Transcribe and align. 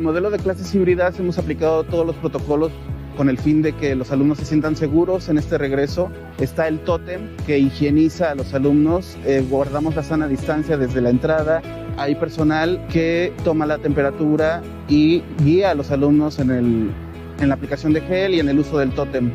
El 0.00 0.04
modelo 0.04 0.30
de 0.30 0.38
clases 0.38 0.74
híbridas 0.74 1.20
hemos 1.20 1.36
aplicado 1.36 1.84
todos 1.84 2.06
los 2.06 2.16
protocolos 2.16 2.72
con 3.18 3.28
el 3.28 3.36
fin 3.36 3.60
de 3.60 3.74
que 3.74 3.94
los 3.94 4.10
alumnos 4.10 4.38
se 4.38 4.46
sientan 4.46 4.74
seguros 4.74 5.28
en 5.28 5.36
este 5.36 5.58
regreso. 5.58 6.10
Está 6.38 6.68
el 6.68 6.78
tótem 6.78 7.36
que 7.46 7.58
higieniza 7.58 8.30
a 8.30 8.34
los 8.34 8.54
alumnos, 8.54 9.18
eh, 9.26 9.44
guardamos 9.46 9.94
la 9.94 10.02
sana 10.02 10.26
distancia 10.26 10.78
desde 10.78 11.02
la 11.02 11.10
entrada, 11.10 11.60
hay 11.98 12.14
personal 12.14 12.82
que 12.90 13.34
toma 13.44 13.66
la 13.66 13.76
temperatura 13.76 14.62
y 14.88 15.22
guía 15.44 15.72
a 15.72 15.74
los 15.74 15.90
alumnos 15.90 16.38
en, 16.38 16.50
el, 16.50 16.90
en 17.38 17.48
la 17.50 17.54
aplicación 17.54 17.92
de 17.92 18.00
gel 18.00 18.32
y 18.32 18.40
en 18.40 18.48
el 18.48 18.58
uso 18.58 18.78
del 18.78 18.92
tótem. 18.92 19.30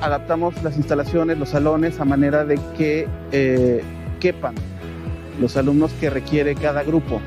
Adaptamos 0.00 0.60
las 0.64 0.76
instalaciones, 0.76 1.38
los 1.38 1.50
salones 1.50 2.00
a 2.00 2.04
manera 2.04 2.44
de 2.44 2.58
que 2.76 3.06
eh, 3.30 3.84
quepan 4.18 4.56
los 5.40 5.56
alumnos 5.56 5.92
que 6.00 6.10
requiere 6.10 6.56
cada 6.56 6.82
grupo. 6.82 7.20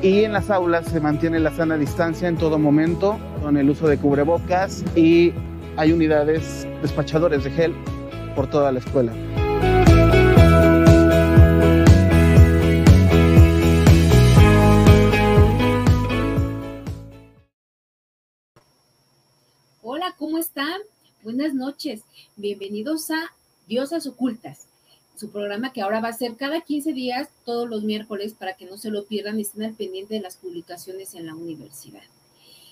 Y 0.00 0.22
en 0.22 0.32
las 0.32 0.48
aulas 0.48 0.86
se 0.86 1.00
mantiene 1.00 1.40
la 1.40 1.50
sana 1.50 1.76
distancia 1.76 2.28
en 2.28 2.36
todo 2.36 2.56
momento 2.56 3.18
con 3.42 3.56
el 3.56 3.68
uso 3.68 3.88
de 3.88 3.98
cubrebocas 3.98 4.84
y 4.94 5.32
hay 5.76 5.90
unidades 5.90 6.68
despachadores 6.82 7.42
de 7.42 7.50
gel 7.50 7.74
por 8.36 8.48
toda 8.48 8.70
la 8.70 8.78
escuela. 8.78 9.12
Hola, 19.82 20.14
¿cómo 20.16 20.38
están? 20.38 20.80
Buenas 21.24 21.54
noches. 21.54 22.02
Bienvenidos 22.36 23.10
a 23.10 23.32
Diosas 23.66 24.06
Ocultas, 24.06 24.67
su 25.18 25.30
programa 25.30 25.72
que 25.72 25.82
ahora 25.82 26.00
va 26.00 26.08
a 26.08 26.12
ser 26.12 26.36
cada 26.36 26.60
15 26.60 26.92
días, 26.92 27.28
todos 27.44 27.68
los 27.68 27.82
miércoles, 27.82 28.34
para 28.34 28.54
que 28.54 28.66
no 28.66 28.78
se 28.78 28.90
lo 28.90 29.04
pierdan 29.04 29.38
y 29.38 29.42
estén 29.42 29.64
al 29.64 29.74
pendiente 29.74 30.14
de 30.14 30.20
las 30.20 30.36
publicaciones 30.36 31.14
en 31.14 31.26
la 31.26 31.34
universidad. 31.34 32.02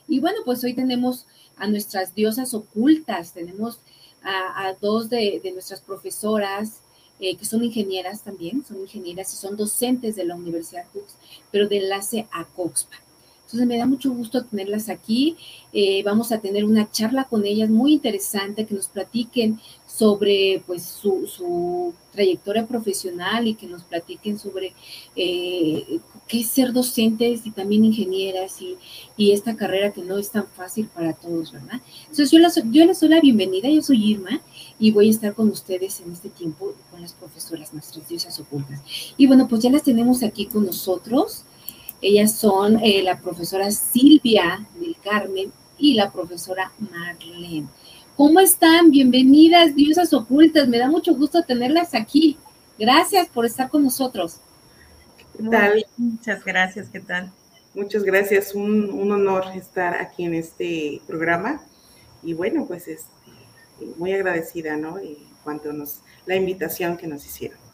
Y 0.09 0.21
bueno, 0.21 0.39
pues 0.45 0.63
hoy 0.63 0.75
tenemos 0.75 1.27
a 1.57 1.67
nuestras 1.67 2.15
diosas 2.15 2.55
ocultas, 2.55 3.33
tenemos 3.33 3.81
a, 4.23 4.75
dos 4.81 5.09
de, 5.09 5.41
nuestras 5.53 5.81
profesoras, 5.81 6.81
eh, 7.21 7.37
que 7.37 7.45
son 7.45 7.65
ingenieras 7.65 8.23
también, 8.23 8.65
son 8.65 8.81
ingenieras 8.81 9.33
y 9.33 9.37
son 9.37 9.57
docentes 9.57 10.17
de 10.17 10.25
la 10.25 10.35
Universidad 10.35 10.85
Cox, 10.93 11.15
pero 11.51 11.69
de 11.69 11.79
enlace 11.79 12.27
a 12.33 12.45
Coxpa. 12.45 12.97
Entonces 13.47 13.69
me 13.69 13.79
da 13.79 13.87
mucho 13.87 14.11
gusto 14.11 14.45
tenerlas 14.45 14.89
aquí. 14.89 15.37
Eh, 15.73 16.03
vamos 16.03 16.33
a 16.33 16.39
tener 16.39 16.65
una 16.65 16.91
charla 16.91 17.25
con 17.25 17.47
ellas 17.47 17.71
muy 17.71 17.93
interesante, 17.93 18.67
que 18.67 18.75
nos 18.75 18.89
platiquen 18.89 19.61
sobre 19.87 20.65
pues 20.67 20.83
su, 20.83 21.95
trayectoria 22.11 22.67
profesional 22.67 23.47
y 23.47 23.55
que 23.55 23.67
nos 23.67 23.85
platiquen 23.85 24.39
sobre 24.39 24.73
eh, 25.15 26.01
qué 26.27 26.41
es 26.41 26.49
ser 26.49 26.73
docentes 26.73 27.47
y 27.47 27.51
también 27.51 27.85
ingenieras 27.85 28.61
y, 28.61 28.77
esta 29.33 29.55
carrera 29.55 29.93
que 29.93 30.03
no 30.03 30.19
es 30.19 30.31
tan 30.31 30.47
fácil 30.47 30.87
para 30.87 31.13
todos, 31.13 31.53
¿verdad? 31.53 31.81
Entonces 32.03 32.31
yo 32.31 32.39
les, 32.39 32.55
yo 32.71 32.85
les 32.85 33.01
doy 33.01 33.09
la 33.11 33.21
bienvenida, 33.21 33.69
yo 33.69 33.83
soy 33.83 34.13
Irma 34.13 34.41
y 34.79 34.91
voy 34.91 35.09
a 35.09 35.11
estar 35.11 35.35
con 35.35 35.51
ustedes 35.51 36.01
en 36.01 36.13
este 36.13 36.31
tiempo 36.31 36.75
con 36.91 37.03
las 37.03 37.13
profesoras, 37.13 37.73
nuestras 37.73 38.09
diosas 38.09 38.39
ocultas. 38.41 38.81
Y 39.17 39.27
bueno, 39.27 39.47
pues 39.47 39.63
ya 39.63 39.71
las 39.71 39.83
tenemos 39.83 40.23
aquí 40.23 40.47
con 40.47 40.67
nosotros. 40.67 41.45
Ellas 42.03 42.33
son 42.33 42.79
eh, 42.83 43.03
la 43.03 43.19
profesora 43.19 43.71
Silvia 43.71 44.67
del 44.79 44.97
Carmen 45.03 45.51
y 45.79 45.95
la 45.95 46.13
profesora 46.13 46.71
Marlene. 46.79 47.67
¿Cómo 48.17 48.41
están? 48.41 48.91
Bienvenidas, 48.91 49.75
diosas 49.75 50.13
ocultas. 50.13 50.69
Me 50.69 50.79
da 50.79 50.89
mucho 50.89 51.15
gusto 51.15 51.43
tenerlas 51.43 51.95
aquí. 51.95 52.37
Gracias 52.79 53.29
por 53.29 53.47
estar 53.47 53.71
con 53.71 53.83
nosotros. 53.83 54.41
¿Qué 55.37 55.43
tal? 55.51 55.87
Muchas 55.97 56.45
gracias, 56.45 56.89
¿qué 56.89 57.01
tal? 57.01 57.33
Muchas 57.75 58.05
gracias, 58.05 58.55
un, 58.55 59.13
honor 59.13 59.45
estar 59.55 59.95
aquí 60.01 60.25
en 60.25 60.35
este 60.35 61.01
programa. 61.07 61.63
Y 62.23 62.33
bueno, 62.33 62.67
pues 62.67 62.89
es 62.89 63.05
muy 63.99 64.13
agradecida, 64.13 64.77
¿no? 64.77 64.99
En 64.99 65.17
cuanto 65.45 65.73
nos, 65.73 66.01
la 66.25 66.37
invitación 66.37 66.97
que 66.97 67.07
nos 67.07 67.25
hicieron. 67.25 67.66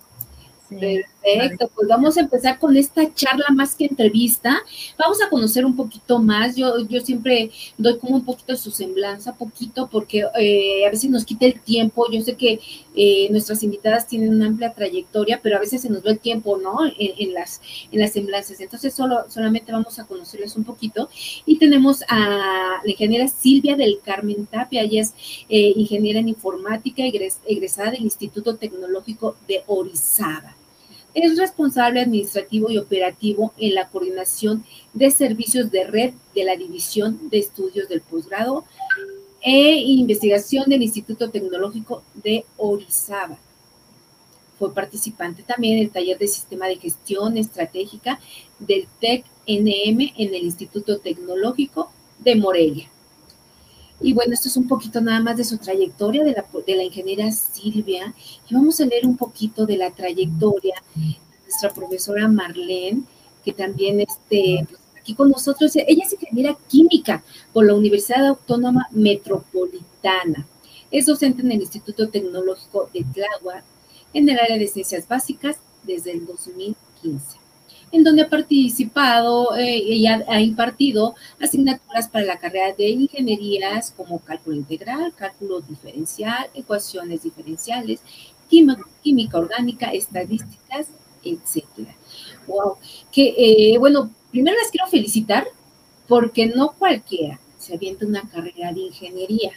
Perfecto, 0.81 1.71
pues 1.75 1.89
vamos 1.89 2.17
a 2.17 2.21
empezar 2.21 2.59
con 2.59 2.77
esta 2.77 3.13
charla 3.15 3.47
más 3.51 3.75
que 3.77 3.85
entrevista. 3.85 4.61
Vamos 4.99 5.23
a 5.23 5.29
conocer 5.29 5.65
un 5.65 5.77
poquito 5.77 6.19
más. 6.19 6.57
Yo, 6.57 6.81
yo 6.89 7.01
siempre 7.01 7.51
doy 7.79 7.99
como 7.99 8.17
un 8.17 8.25
poquito 8.25 8.53
de 8.53 8.59
su 8.59 8.71
semblanza, 8.73 9.35
poquito, 9.35 9.89
porque 9.89 10.25
eh, 10.39 10.85
a 10.87 10.91
veces 10.91 11.11
nos 11.11 11.25
quita 11.25 11.47
el 11.47 11.61
tiempo. 11.61 12.11
Yo 12.11 12.21
sé 12.23 12.35
que 12.35 12.61
eh, 12.97 13.29
nuestras 13.31 13.63
invitadas 13.63 14.09
tienen 14.09 14.35
una 14.35 14.47
amplia 14.47 14.73
trayectoria, 14.73 15.41
pero 15.43 15.57
a 15.57 15.61
veces 15.61 15.83
se 15.83 15.91
nos 15.91 16.05
va 16.05 16.11
el 16.11 16.19
tiempo, 16.19 16.59
¿no? 16.59 16.79
En, 16.99 17.33
las, 17.33 17.61
en 17.93 18.01
las 18.01 18.13
semblanzas. 18.13 18.61
Entonces, 18.61 18.93
solo, 18.93 19.25
solamente 19.29 19.71
vamos 19.71 19.99
a 19.99 20.07
conocerles 20.07 20.57
un 20.57 20.65
poquito. 20.65 21.09
Y 21.47 21.59
tenemos 21.59 22.03
a 22.09 22.81
la 22.85 22.91
ingeniera 22.91 23.29
Silvia 23.29 23.77
del 23.77 24.01
Carmen 24.05 24.47
Tapia. 24.47 24.83
Ella 24.83 25.03
es 25.03 25.15
eh, 25.49 25.73
ingeniera 25.77 26.19
en 26.19 26.29
informática, 26.29 27.05
egresada 27.05 27.93
del 27.93 28.03
Instituto 28.03 28.57
Tecnológico 28.57 29.37
de 29.47 29.63
Orizaba. 29.67 30.57
Es 31.15 31.37
responsable 31.37 32.01
administrativo 32.01 32.71
y 32.71 32.79
operativo 32.79 33.53
en 33.59 33.75
la 33.75 33.89
coordinación 33.89 34.65
de 34.95 35.11
servicios 35.11 35.71
de 35.71 35.85
red 35.85 36.15
de 36.35 36.45
la 36.45 36.57
División 36.57 37.29
de 37.29 37.39
Estudios 37.39 37.89
del 37.89 38.01
Posgrado 38.01 38.65
e 39.43 39.75
Investigación 39.77 40.71
del 40.71 40.83
Instituto 40.83 41.29
Tecnológico 41.29 42.03
de 42.15 42.47
Orizaba. 42.57 43.39
Fue 44.59 44.73
participante 44.73 45.43
también 45.43 45.79
en 45.79 45.85
el 45.85 45.91
taller 45.91 46.19
de 46.19 46.29
Sistema 46.29 46.67
de 46.67 46.77
Gestión 46.77 47.37
Estratégica 47.37 48.21
del 48.59 48.87
TEC-NM 49.01 50.13
en 50.17 50.35
el 50.35 50.45
Instituto 50.45 50.99
Tecnológico 50.99 51.91
de 52.21 52.37
Morelia. 52.37 52.92
Y 54.03 54.13
bueno, 54.13 54.35
esto 54.35 54.49
es 54.49 54.57
un 54.57 54.67
poquito 54.67 55.01
nada 55.01 55.21
más 55.21 55.37
de 55.37 55.45
su 55.45 55.59
trayectoria 55.59 56.25
de 56.25 56.33
la, 56.33 56.45
de 56.67 56.77
la 56.77 56.83
ingeniera 56.83 57.31
Silvia. 57.31 58.13
Y 58.49 58.55
vamos 58.55 58.81
a 58.81 58.87
leer 58.87 59.07
un 59.07 59.17
poquito 59.17 59.65
de 59.65 59.77
la 59.77 59.91
trayectoria 59.91 60.75
de 60.95 61.17
nuestra 61.45 61.73
profesora 61.73 62.27
Marlene, 62.27 63.03
que 63.45 63.53
también 63.53 64.01
este, 64.01 64.67
pues, 64.69 64.81
aquí 65.01 65.15
con 65.15 65.31
nosotros. 65.31 65.77
Ella 65.77 66.05
es 66.05 66.13
ingeniera 66.13 66.59
química 66.69 67.23
por 67.53 67.65
la 67.65 67.75
Universidad 67.75 68.27
Autónoma 68.27 68.89
Metropolitana. 68.91 70.47
Es 70.91 71.07
docente 71.07 71.43
en 71.43 71.53
el 71.53 71.61
Instituto 71.61 72.09
Tecnológico 72.09 72.91
de 72.93 73.05
Tláhuac 73.05 73.65
en 74.15 74.29
el 74.29 74.39
área 74.39 74.59
de 74.59 74.67
ciencias 74.67 75.07
básicas 75.07 75.57
desde 75.85 76.13
el 76.13 76.27
2015 76.27 77.42
en 77.93 78.03
donde 78.03 78.23
ha 78.23 78.29
participado 78.29 79.55
eh, 79.57 79.77
y 79.77 80.07
ha, 80.07 80.41
impartido 80.41 81.15
asignaturas 81.39 82.09
para 82.09 82.25
la 82.25 82.39
carrera 82.39 82.73
de 82.73 82.89
ingenierías 82.89 83.93
como 83.95 84.19
cálculo 84.19 84.57
integral, 84.57 85.13
cálculo 85.15 85.61
diferencial, 85.61 86.49
ecuaciones 86.55 87.23
diferenciales, 87.23 88.01
química, 88.49 89.39
orgánica, 89.39 89.93
estadísticas, 89.93 90.89
etcétera. 91.23 91.95
Wow. 92.47 92.77
Que, 93.13 93.35
eh, 93.37 93.79
bueno, 93.79 94.11
primero 94.31 94.57
las 94.57 94.71
quiero 94.71 94.89
felicitar 94.89 95.47
porque 96.09 96.47
no 96.47 96.73
cualquiera 96.73 97.39
se 97.63 97.75
avienta 97.75 98.07
una 98.07 98.29
carrera 98.29 98.73
de 98.73 98.81
ingeniería. 98.81 99.53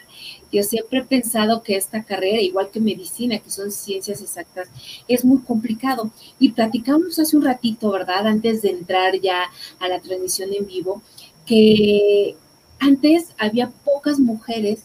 Yo 0.52 0.62
siempre 0.62 1.00
he 1.00 1.04
pensado 1.04 1.62
que 1.62 1.76
esta 1.76 2.04
carrera, 2.04 2.40
igual 2.40 2.70
que 2.70 2.80
medicina, 2.80 3.38
que 3.38 3.50
son 3.50 3.70
ciencias 3.70 4.20
exactas, 4.20 4.68
es 5.08 5.24
muy 5.24 5.40
complicado. 5.40 6.10
Y 6.38 6.52
platicamos 6.52 7.18
hace 7.18 7.36
un 7.36 7.44
ratito, 7.44 7.90
¿verdad? 7.90 8.26
Antes 8.26 8.62
de 8.62 8.70
entrar 8.70 9.20
ya 9.20 9.42
a 9.80 9.88
la 9.88 10.00
transmisión 10.00 10.52
en 10.54 10.66
vivo, 10.66 11.02
que 11.44 12.36
antes 12.78 13.28
había 13.38 13.70
pocas 13.70 14.18
mujeres 14.18 14.84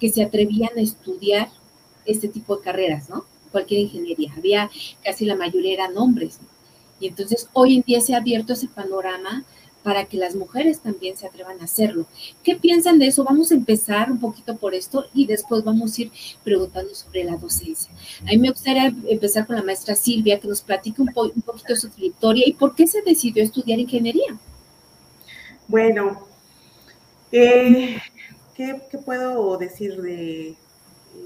que 0.00 0.10
se 0.10 0.22
atrevían 0.22 0.76
a 0.76 0.80
estudiar 0.80 1.48
este 2.04 2.28
tipo 2.28 2.56
de 2.56 2.62
carreras, 2.62 3.08
¿no? 3.08 3.24
Cualquier 3.52 3.80
ingeniería. 3.80 4.32
Había 4.36 4.70
casi 5.04 5.24
la 5.24 5.36
mayoría 5.36 5.74
eran 5.74 5.96
hombres. 5.96 6.38
Y 6.98 7.08
entonces 7.08 7.48
hoy 7.52 7.76
en 7.76 7.82
día 7.82 8.00
se 8.00 8.14
ha 8.14 8.18
abierto 8.18 8.54
ese 8.54 8.68
panorama 8.68 9.44
para 9.86 10.06
que 10.06 10.16
las 10.16 10.34
mujeres 10.34 10.80
también 10.80 11.16
se 11.16 11.28
atrevan 11.28 11.60
a 11.60 11.64
hacerlo. 11.66 12.06
¿Qué 12.42 12.56
piensan 12.56 12.98
de 12.98 13.06
eso? 13.06 13.22
Vamos 13.22 13.52
a 13.52 13.54
empezar 13.54 14.10
un 14.10 14.18
poquito 14.18 14.56
por 14.56 14.74
esto 14.74 15.06
y 15.14 15.26
después 15.26 15.62
vamos 15.62 15.96
a 15.96 16.02
ir 16.02 16.12
preguntando 16.42 16.92
sobre 16.92 17.22
la 17.22 17.36
docencia. 17.36 17.88
A 18.22 18.30
mí 18.30 18.38
me 18.38 18.50
gustaría 18.50 18.92
empezar 19.06 19.46
con 19.46 19.54
la 19.54 19.62
maestra 19.62 19.94
Silvia, 19.94 20.40
que 20.40 20.48
nos 20.48 20.60
platique 20.60 21.00
un, 21.00 21.12
poquito 21.12 21.54
de 21.68 21.76
su 21.76 21.88
trayectoria 21.88 22.42
y 22.48 22.54
por 22.54 22.74
qué 22.74 22.88
se 22.88 23.00
decidió 23.02 23.44
estudiar 23.44 23.78
ingeniería. 23.78 24.36
Bueno, 25.68 26.26
eh, 27.30 27.98
¿qué, 28.56 28.80
puedo 29.04 29.56
decir 29.56 30.02
de 30.02 30.56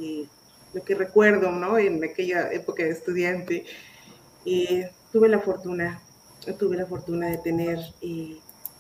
eh, 0.03 0.27
lo 0.75 0.85
que 0.85 0.95
recuerdo, 0.95 1.51
¿no? 1.51 1.79
En 1.79 2.05
aquella 2.05 2.53
época 2.53 2.83
de 2.83 2.91
estudiante. 2.91 3.65
Eh, 4.45 4.91
tuve 5.11 5.31
la 5.31 5.39
fortuna, 5.39 6.03
tuve 6.59 6.77
la 6.77 6.85
fortuna 6.85 7.29
de 7.29 7.39
tener 7.39 7.79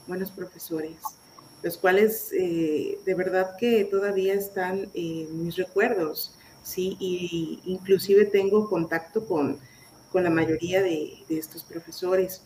buenos 0.06 0.30
profesores, 0.30 0.96
los 1.62 1.76
cuales 1.76 2.32
eh, 2.32 2.98
de 3.04 3.14
verdad 3.14 3.56
que 3.58 3.84
todavía 3.84 4.34
están 4.34 4.90
en 4.94 5.44
mis 5.44 5.56
recuerdos, 5.56 6.34
¿sí? 6.62 6.96
Y 6.98 7.60
inclusive 7.64 8.24
tengo 8.24 8.68
contacto 8.68 9.26
con, 9.26 9.58
con 10.10 10.24
la 10.24 10.30
mayoría 10.30 10.82
de, 10.82 11.24
estos 11.28 11.62
profesores. 11.64 12.42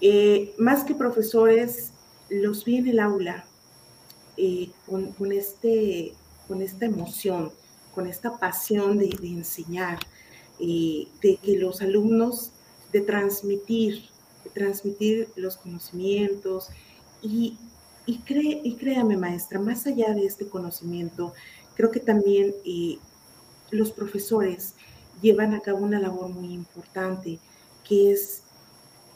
Eh, 0.00 0.54
más 0.58 0.84
que 0.84 0.94
profesores, 0.94 1.92
los 2.28 2.64
vi 2.64 2.76
en 2.76 2.88
el 2.88 3.00
aula, 3.00 3.44
con, 4.86 5.32
este, 5.32 6.14
con 6.48 6.62
esta 6.62 6.86
emoción, 6.86 7.52
con 7.94 8.06
esta 8.06 8.38
pasión 8.38 8.96
de, 8.96 9.10
enseñar, 9.22 9.98
de 10.58 11.36
que 11.42 11.58
los 11.58 11.82
alumnos, 11.82 12.52
de 12.92 13.00
transmitir, 13.00 14.04
de 14.04 14.09
transmitir 14.54 15.28
los 15.36 15.56
conocimientos. 15.56 16.68
Y, 17.22 17.58
y, 18.06 18.22
y 18.26 18.76
créame 18.76 19.16
maestra, 19.16 19.60
más 19.60 19.86
allá 19.86 20.14
de 20.14 20.24
este 20.26 20.48
conocimiento, 20.48 21.32
creo 21.74 21.90
que 21.90 22.00
también 22.00 22.54
los 23.70 23.92
profesores 23.92 24.74
llevan 25.22 25.54
a 25.54 25.60
cabo 25.60 25.78
una 25.78 26.00
labor 26.00 26.28
muy 26.28 26.52
importante, 26.52 27.38
que 27.86 28.12
es 28.12 28.42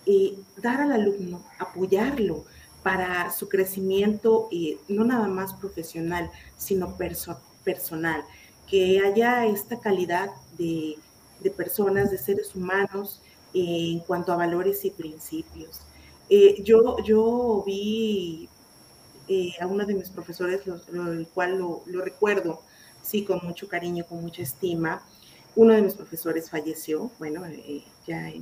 eh, 0.06 0.38
dar 0.58 0.80
al 0.82 0.92
alumno, 0.92 1.42
apoyarlo 1.58 2.44
para 2.82 3.30
su 3.30 3.48
crecimiento, 3.48 4.48
eh, 4.52 4.78
no 4.88 5.04
nada 5.04 5.28
más 5.28 5.54
profesional, 5.54 6.30
sino 6.58 6.96
personal, 7.64 8.22
que 8.68 9.00
haya 9.00 9.46
esta 9.46 9.80
calidad 9.80 10.30
de, 10.58 10.98
personas, 11.56 12.10
de 12.10 12.18
seres 12.18 12.54
humanos 12.54 13.22
eh, 13.54 13.92
en 13.92 14.00
cuanto 14.00 14.32
a 14.32 14.36
valores 14.36 14.84
y 14.84 14.90
principios. 14.90 15.80
yo, 16.64 16.96
yo 17.04 17.62
vi 17.66 18.48
a 19.60 19.66
uno 19.66 19.86
de 19.86 19.94
mis 19.94 20.10
profesores, 20.10 20.62
el 20.66 21.28
cual 21.28 21.58
lo, 21.58 21.82
lo 21.86 22.02
recuerdo, 22.02 22.60
sí, 23.02 23.24
con 23.24 23.40
mucho 23.42 23.68
cariño, 23.68 24.04
con 24.06 24.20
mucha 24.20 24.42
estima, 24.42 25.02
uno 25.56 25.74
de 25.74 25.82
mis 25.82 25.94
profesores 25.94 26.50
falleció, 26.50 27.10
bueno, 27.18 27.44
eh, 27.46 27.84
ya, 28.06 28.32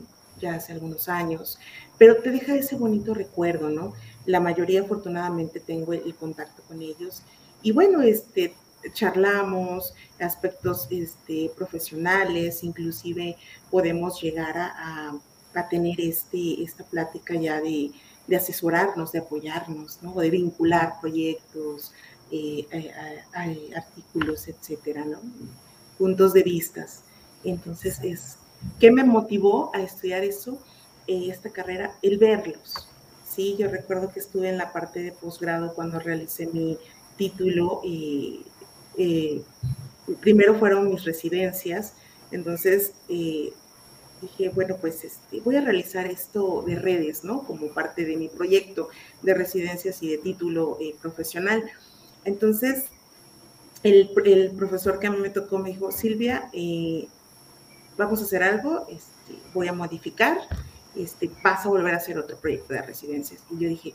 ya 0.40 0.54
hace 0.54 0.72
algunos 0.72 1.08
años, 1.08 1.58
pero 1.98 2.16
te 2.22 2.30
deja 2.30 2.54
ese 2.54 2.76
bonito 2.76 3.12
recuerdo, 3.12 3.68
¿no? 3.68 3.92
La 4.24 4.40
mayoría 4.40 4.82
afortunadamente 4.82 5.60
tengo 5.60 5.92
el, 5.92 6.14
contacto 6.14 6.62
con 6.62 6.80
ellos 6.80 7.22
y 7.62 7.72
bueno, 7.72 8.02
este, 8.02 8.54
charlamos 8.92 9.94
aspectos 10.20 10.86
este, 10.90 11.50
profesionales, 11.56 12.64
inclusive 12.64 13.36
podemos 13.70 14.20
llegar 14.20 14.56
a, 14.56 15.18
a, 15.54 15.68
tener 15.68 16.00
este, 16.00 16.62
esta 16.62 16.84
plática 16.84 17.34
ya 17.34 17.60
de, 17.60 17.90
de, 18.26 18.36
asesorarnos, 18.36 19.12
de 19.12 19.20
apoyarnos, 19.20 20.02
¿no? 20.02 20.14
de 20.14 20.30
vincular 20.30 21.00
proyectos, 21.00 21.92
eh, 22.30 22.66
artículos, 23.74 24.48
etcétera, 24.48 25.04
¿no? 25.04 25.18
puntos 25.98 26.32
de 26.32 26.42
vistas. 26.42 27.02
Entonces, 27.44 28.00
es, 28.02 28.36
¿qué 28.80 28.90
me 28.90 29.04
motivó 29.04 29.70
a 29.74 29.82
estudiar 29.82 30.24
eso, 30.24 30.58
eh, 31.06 31.28
esta 31.30 31.50
carrera? 31.50 31.94
El 32.00 32.18
verlos. 32.18 32.88
Sí, 33.28 33.56
yo 33.58 33.68
recuerdo 33.68 34.12
que 34.12 34.20
estuve 34.20 34.48
en 34.48 34.58
la 34.58 34.72
parte 34.72 35.00
de 35.00 35.12
posgrado 35.12 35.74
cuando 35.74 35.98
realicé 35.98 36.46
mi 36.46 36.78
título 37.16 37.80
y 37.84 38.44
eh, 38.96 39.42
primero 40.20 40.58
fueron 40.58 40.88
mis 40.88 41.04
residencias, 41.04 41.94
entonces 42.30 42.92
eh, 43.08 43.52
dije, 44.20 44.48
bueno, 44.50 44.76
pues 44.80 45.04
este, 45.04 45.40
voy 45.40 45.56
a 45.56 45.60
realizar 45.60 46.06
esto 46.06 46.62
de 46.62 46.76
redes, 46.76 47.24
¿no? 47.24 47.42
Como 47.44 47.68
parte 47.68 48.04
de 48.04 48.16
mi 48.16 48.28
proyecto 48.28 48.88
de 49.22 49.34
residencias 49.34 50.02
y 50.02 50.08
de 50.08 50.18
título 50.18 50.78
profesional. 51.00 51.64
Entonces, 52.24 52.84
el, 53.82 54.52
profesor 54.56 54.98
que 54.98 55.08
a 55.08 55.10
mí 55.10 55.18
me 55.18 55.30
tocó 55.30 55.58
me 55.58 55.70
dijo, 55.70 55.90
Silvia, 55.90 56.48
eh, 56.52 57.08
vamos 57.96 58.20
a 58.20 58.24
hacer 58.24 58.42
algo, 58.42 58.86
este, 58.88 59.34
voy 59.52 59.68
a 59.68 59.72
modificar, 59.72 60.38
este, 60.94 61.30
a 61.42 61.68
volver 61.68 61.94
a 61.94 61.96
hacer 61.96 62.18
otro 62.18 62.36
proyecto 62.36 62.74
de 62.74 62.82
residencias. 62.82 63.42
Y 63.50 63.58
yo 63.58 63.68
dije, 63.68 63.94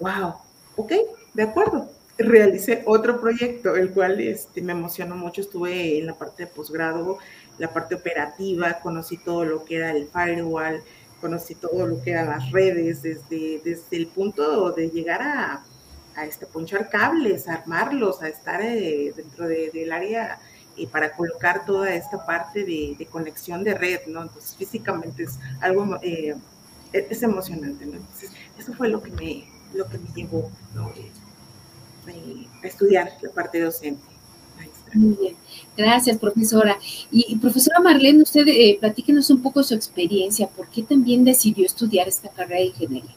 wow, 0.00 0.34
ok, 0.76 0.92
de 1.34 1.42
acuerdo. 1.42 1.90
Realicé 2.18 2.82
otro 2.86 3.20
proyecto, 3.20 3.76
el 3.76 3.90
cual 3.90 4.20
este, 4.20 4.62
me 4.62 4.72
emocionó 4.72 5.16
mucho. 5.16 5.42
Estuve 5.42 5.98
en 5.98 6.06
la 6.06 6.14
parte 6.14 6.44
de 6.44 6.50
posgrado, 6.50 7.18
la 7.58 7.72
parte 7.72 7.94
operativa, 7.94 8.80
conocí 8.80 9.18
todo 9.18 9.44
lo 9.44 9.64
que 9.64 9.76
era 9.76 9.90
el 9.90 10.08
firewall, 10.08 10.82
conocí 11.20 11.54
todo 11.54 11.86
lo 11.86 12.02
que 12.02 12.12
eran 12.12 12.30
las 12.30 12.50
redes, 12.50 13.02
desde, 13.02 13.60
desde 13.64 13.96
el 13.96 14.06
punto 14.06 14.72
de 14.72 14.88
llegar 14.90 15.22
a, 15.22 15.64
a 16.16 16.24
este, 16.24 16.46
ponchar 16.46 16.88
cables, 16.88 17.48
a 17.48 17.54
armarlos, 17.54 18.22
a 18.22 18.28
estar 18.28 18.60
eh, 18.62 19.12
dentro 19.14 19.46
del 19.46 19.92
área 19.92 20.38
y 20.74 20.86
para 20.86 21.12
colocar 21.12 21.64
toda 21.64 21.94
esta 21.94 22.24
parte 22.24 22.64
de, 22.64 23.06
conexión 23.10 23.62
de 23.64 23.74
red, 23.74 24.00
¿no? 24.06 24.22
Entonces, 24.22 24.56
físicamente 24.56 25.24
es 25.24 25.38
algo, 25.60 25.98
eh, 26.02 26.34
es 26.92 27.22
emocionante, 27.22 27.86
¿no? 27.86 27.94
Entonces, 27.96 28.30
eso 28.58 28.72
fue 28.72 28.88
lo 28.88 29.02
que 29.02 29.10
me, 29.12 29.48
lo 29.74 29.86
que 29.86 29.98
me 29.98 30.08
llevó 30.14 30.50
eh, 30.96 31.10
a 32.62 32.66
estudiar 32.66 33.12
la 33.22 33.30
parte 33.30 33.60
docente. 33.60 34.02
Muy 34.94 35.16
bien, 35.16 35.36
gracias 35.76 36.16
profesora. 36.18 36.78
Y, 37.10 37.36
profesora 37.36 37.80
Marlene, 37.80 38.22
usted 38.22 38.46
platíquenos 38.80 39.28
un 39.30 39.42
poco 39.42 39.62
su 39.62 39.74
experiencia, 39.74 40.46
¿por 40.46 40.68
qué 40.68 40.82
también 40.82 41.24
decidió 41.24 41.66
estudiar 41.66 42.08
esta 42.08 42.30
carrera 42.30 42.60
de 42.60 42.66
ingeniería? 42.66 43.14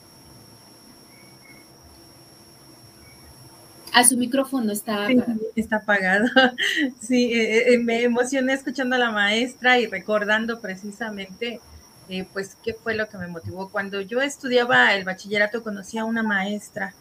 A 3.94 4.04
su 4.04 4.18
micrófono 4.18 4.72
está 4.72 5.06
apagado. 5.06 5.40
está 5.56 5.76
apagado. 5.78 6.26
Sí, 7.02 7.34
eh, 7.34 7.74
eh, 7.74 7.80
me 7.80 8.04
emocioné 8.04 8.54
escuchando 8.54 8.96
a 8.96 9.00
la 9.00 9.12
maestra 9.12 9.80
y 9.80 9.88
recordando 9.88 10.60
precisamente, 10.60 11.60
eh, 12.08 12.26
pues, 12.32 12.56
qué 12.64 12.74
fue 12.74 12.94
lo 12.94 13.10
que 13.10 13.18
me 13.18 13.28
motivó. 13.28 13.70
Cuando 13.70 14.02
yo 14.02 14.22
estudiaba 14.22 14.94
el 14.94 15.06
bachillerato, 15.06 15.64
conocí 15.64 15.98
a 15.98 16.06
una 16.06 16.24
maestra. 16.24 16.94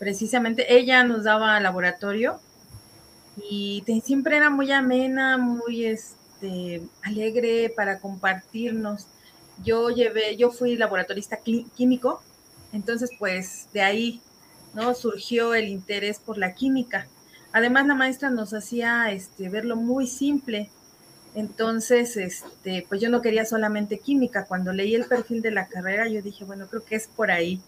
Precisamente 0.00 0.76
ella 0.76 1.04
nos 1.04 1.22
daba 1.22 1.60
laboratorio 1.60 2.40
y 3.48 3.84
siempre 4.04 4.36
era 4.36 4.50
muy 4.50 4.72
amena, 4.72 5.38
muy 5.38 5.84
este, 5.84 6.82
alegre 7.02 7.72
para 7.76 8.00
compartirnos. 8.00 9.06
Yo 9.62 9.90
llevé, 9.90 10.36
yo 10.36 10.50
fui 10.50 10.76
laboratorista 10.76 11.38
químico, 11.76 12.20
entonces, 12.72 13.10
pues, 13.16 13.68
de 13.72 13.82
ahí 13.82 14.20
¿no? 14.74 14.94
Surgió 14.94 15.54
el 15.54 15.68
interés 15.68 16.18
por 16.18 16.38
la 16.38 16.54
química. 16.54 17.06
Además, 17.52 17.86
la 17.86 17.94
maestra 17.94 18.30
nos 18.30 18.54
hacía 18.54 19.10
este, 19.10 19.48
verlo 19.48 19.76
muy 19.76 20.06
simple. 20.06 20.70
Entonces, 21.34 22.16
este, 22.16 22.84
pues 22.88 23.00
yo 23.00 23.08
no 23.08 23.22
quería 23.22 23.44
solamente 23.44 23.98
química. 23.98 24.44
Cuando 24.44 24.72
leí 24.72 24.94
el 24.94 25.06
perfil 25.06 25.42
de 25.42 25.50
la 25.50 25.66
carrera, 25.66 26.08
yo 26.08 26.22
dije, 26.22 26.44
bueno, 26.44 26.66
creo 26.68 26.84
que 26.84 26.96
es 26.96 27.08
por 27.08 27.30
ahí. 27.30 27.60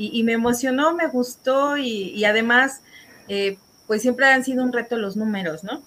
Y, 0.00 0.22
me 0.22 0.32
emocionó, 0.32 0.94
me 0.94 1.08
gustó 1.08 1.76
y, 1.76 2.24
además, 2.24 2.82
eh, 3.26 3.58
pues 3.88 4.00
siempre 4.00 4.26
han 4.26 4.44
sido 4.44 4.62
un 4.62 4.72
reto 4.72 4.96
los 4.96 5.16
números, 5.16 5.64
¿no? 5.64 5.82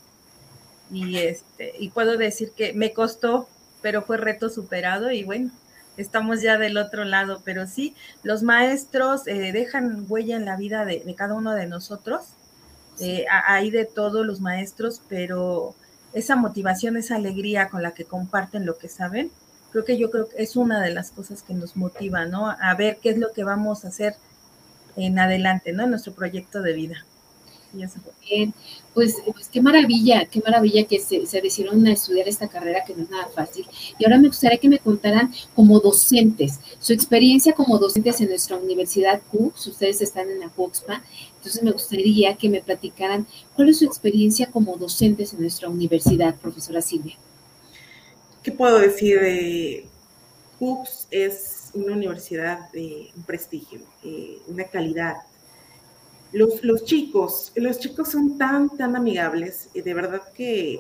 Y, 0.92 1.18
este, 1.18 1.74
y 1.80 1.90
puedo 1.90 2.18
decir 2.18 2.52
que 2.52 2.74
me 2.74 2.92
costó, 2.92 3.48
pero 3.82 4.02
fue 4.02 4.18
reto 4.18 4.50
superado 4.50 5.12
y 5.12 5.24
bueno, 5.24 5.52
estamos 5.98 6.42
ya 6.42 6.58
del 6.58 6.78
otro 6.78 7.06
lado, 7.06 7.42
pero 7.46 7.68
sí, 7.68 7.96
los 8.24 8.44
maestros 8.44 9.28
eh, 9.28 9.52
dejan 9.52 10.06
huella 10.08 10.36
en 10.36 10.46
la 10.46 10.58
vida 10.58 10.86
de, 10.86 11.02
cada 11.16 11.34
uno 11.34 11.54
de 11.54 11.68
nosotros. 11.68 12.34
Eh, 13.00 13.26
hay 13.48 13.72
de 13.72 13.86
todos 13.86 14.26
los 14.26 14.42
maestros, 14.42 15.02
pero 15.08 15.74
esa 16.14 16.36
motivación, 16.36 16.98
esa 16.98 17.16
alegría 17.16 17.70
con 17.70 17.82
la 17.82 17.94
que 17.94 18.06
comparten 18.06 18.66
lo 18.66 18.78
que 18.78 18.90
saben, 18.90 19.32
creo 19.72 19.86
que 19.86 19.98
yo 19.98 20.12
creo 20.12 20.28
que 20.30 20.42
es 20.42 20.56
una 20.56 20.82
de 20.82 20.94
las 20.94 21.12
cosas 21.12 21.44
que 21.44 21.54
nos 21.54 21.76
motiva, 21.76 22.26
¿no? 22.26 22.50
A 22.50 22.76
ver 22.76 22.98
qué 23.02 23.10
es 23.10 23.18
lo 23.18 23.32
que 23.32 23.44
vamos 23.44 23.86
a 23.86 23.90
hacer 23.90 24.16
en 24.96 25.20
adelante, 25.20 25.72
¿no? 25.74 25.84
En 25.84 25.92
nuestro 25.92 26.14
proyecto 26.14 26.62
de 26.62 26.74
vida. 26.74 27.06
Bien, 27.74 28.54
pues, 28.94 29.16
pues, 29.34 29.48
qué 29.48 29.62
maravilla, 29.62 30.26
qué 30.26 30.42
maravilla 30.46 30.84
que 30.86 31.00
se, 31.00 31.22
decidieron 31.42 31.86
a 31.88 31.94
estudiar 31.94 32.28
esta 32.28 32.50
carrera 32.50 32.84
que 32.86 32.94
no 32.94 33.04
es 33.04 33.10
nada 33.10 33.30
fácil. 33.34 33.66
Y 33.98 34.04
ahora 34.04 34.18
me 34.18 34.28
gustaría 34.28 34.58
que 34.58 34.68
me 34.68 34.80
contaran 34.80 35.34
como 35.56 35.80
docentes, 35.80 36.60
su 36.80 36.92
experiencia 36.92 37.54
como 37.54 37.78
docentes 37.78 38.20
en 38.20 38.30
nuestra 38.30 38.58
universidad 38.58 39.22
CUX, 39.32 39.68
ustedes 39.68 40.02
están 40.02 40.30
en 40.30 40.42
la 40.42 40.50
CUXPA, 40.50 41.02
entonces 41.38 41.64
me 41.64 41.72
gustaría 41.72 42.36
que 42.36 42.50
me 42.50 42.62
platicaran 42.62 43.26
cuál 43.56 43.70
es 43.70 43.80
su 43.80 43.86
experiencia 43.86 44.48
como 44.48 44.76
docentes 44.76 45.34
en 45.34 45.42
nuestra 45.42 45.70
universidad, 45.70 46.36
profesora 46.36 46.82
Silvia. 46.82 47.16
¿Qué 48.44 48.52
puedo 48.52 48.80
decir? 48.80 49.20
de 49.20 49.86
CUX 50.58 51.08
es 51.12 51.70
una 51.74 51.94
universidad 51.94 52.72
de 52.72 53.10
un 53.16 53.24
prestigio, 53.24 53.82
eh, 54.04 54.38
una 54.48 54.64
calidad 54.66 55.18
los, 56.34 56.86
chicos, 56.86 57.52
los 57.56 57.80
chicos 57.80 58.10
son 58.10 58.38
tan, 58.38 58.70
tan 58.78 58.96
amigables, 58.96 59.70
de 59.74 59.94
verdad 59.94 60.22
que, 60.34 60.80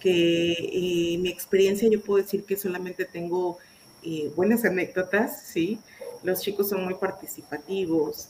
que 0.00 0.52
eh, 0.52 1.18
mi 1.18 1.28
experiencia 1.28 1.88
yo 1.88 2.00
puedo 2.00 2.22
decir 2.22 2.44
que 2.44 2.56
solamente 2.56 3.04
tengo 3.04 3.58
eh, 4.02 4.32
buenas 4.34 4.64
anécdotas, 4.64 5.42
¿sí? 5.46 5.78
Los 6.22 6.40
chicos 6.40 6.70
son 6.70 6.84
muy 6.84 6.94
participativos 6.94 8.28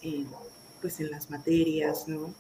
pues 0.81 1.01
en 1.01 1.11
las 1.11 1.31
materias, 1.31 2.09
¿no? 2.09 2.35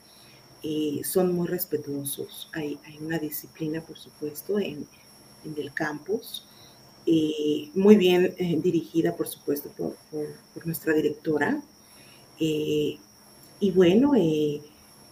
son 1.04 1.34
muy 1.34 1.46
respetuosos. 1.46 2.48
Hay, 2.54 2.78
una 3.00 3.18
disciplina, 3.18 3.80
por 3.82 3.98
supuesto, 3.98 4.58
en, 4.58 4.88
el 5.56 5.72
campus, 5.72 6.46
muy 7.74 7.96
bien 7.96 8.34
eh, 8.38 8.58
dirigida, 8.62 9.14
por 9.14 9.28
supuesto, 9.28 9.68
por, 9.76 9.96
por, 10.10 10.66
nuestra 10.66 10.94
directora. 10.94 11.62
Y 13.64 13.70
bueno, 13.70 14.12
eh, 14.14 14.60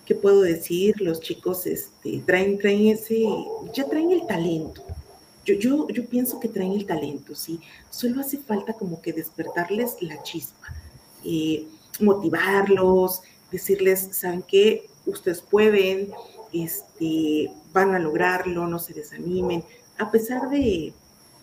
¿qué 0.04 0.14
puedo 0.14 0.42
decir? 0.42 1.00
Los 1.00 1.20
chicos 1.20 1.66
este, 1.66 2.22
traen, 2.26 2.58
traen 2.58 2.88
ese, 2.88 3.24
ya 3.72 3.88
traen 3.88 4.10
el 4.10 4.26
talento. 4.26 4.82
Yo, 5.44 5.54
yo, 5.54 5.88
yo 5.88 6.04
pienso 6.06 6.38
que 6.38 6.48
traen 6.48 6.72
el 6.72 6.84
talento, 6.86 7.34
¿sí? 7.34 7.60
Solo 7.90 8.20
hace 8.20 8.36
falta 8.36 8.74
como 8.74 9.00
que 9.00 9.12
despertarles 9.12 9.96
la 10.02 10.22
chispa, 10.22 10.66
eh, 11.24 11.66
motivarlos, 12.00 13.22
decirles, 13.50 14.08
¿saben 14.12 14.42
qué? 14.46 14.86
Ustedes 15.06 15.40
pueden, 15.40 16.10
este, 16.52 17.50
van 17.72 17.94
a 17.94 17.98
lograrlo, 17.98 18.66
no 18.66 18.78
se 18.78 18.92
desanimen, 18.92 19.64
a 19.98 20.10
pesar 20.10 20.50
de 20.50 20.92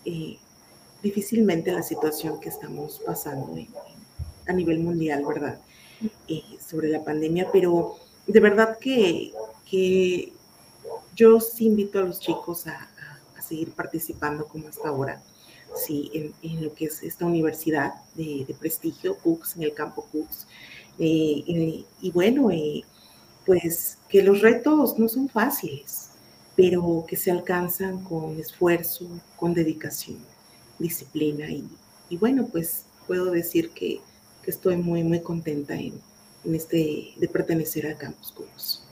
eh, 0.04 0.38
difícilmente 1.02 1.72
la 1.72 1.82
situación 1.82 2.40
que 2.40 2.48
estamos 2.48 3.00
pasando 3.04 3.54
a 4.46 4.52
nivel 4.52 4.80
mundial, 4.80 5.24
¿verdad? 5.26 5.60
Eh, 6.28 6.42
sobre 6.64 6.88
la 6.88 7.04
pandemia, 7.04 7.48
pero 7.52 7.96
de 8.26 8.40
verdad 8.40 8.78
que, 8.78 9.32
que 9.68 10.32
yo 11.14 11.38
invito 11.58 11.98
a 11.98 12.02
los 12.02 12.20
chicos 12.20 12.66
a, 12.66 12.88
seguir 13.40 13.72
participando 13.72 14.46
como 14.46 14.68
hasta 14.68 14.88
ahora, 14.88 15.20
sí, 15.74 16.32
en, 16.40 16.62
lo 16.62 16.72
que 16.72 16.84
es 16.84 17.02
esta 17.02 17.26
universidad 17.26 17.94
de, 18.14 18.54
prestigio, 18.60 19.18
Cooks, 19.18 19.56
en 19.56 19.64
el 19.64 19.74
campo 19.74 20.06
Cooks. 20.12 20.46
Eh, 21.00 21.84
y 22.00 22.10
bueno, 22.12 22.50
pues 23.44 23.98
que 24.08 24.22
los 24.22 24.40
retos 24.40 25.00
no 25.00 25.08
son 25.08 25.28
fáciles, 25.28 26.09
pero 26.60 27.06
que 27.08 27.16
se 27.16 27.30
alcanzan 27.30 28.04
con 28.04 28.38
esfuerzo, 28.38 29.08
con 29.36 29.54
dedicación, 29.54 30.18
disciplina. 30.78 31.46
Y, 31.48 32.16
bueno, 32.18 32.46
pues 32.52 32.84
puedo 33.06 33.30
decir 33.30 33.70
que, 33.70 34.00
estoy 34.46 34.76
muy, 34.76 35.04
muy 35.04 35.20
contenta 35.20 35.74
en, 35.74 36.02
este, 36.52 37.14
de 37.16 37.28
pertenecer 37.28 37.86
a 37.86 37.96
Campus 37.96 38.32
Cubos. 38.32 38.82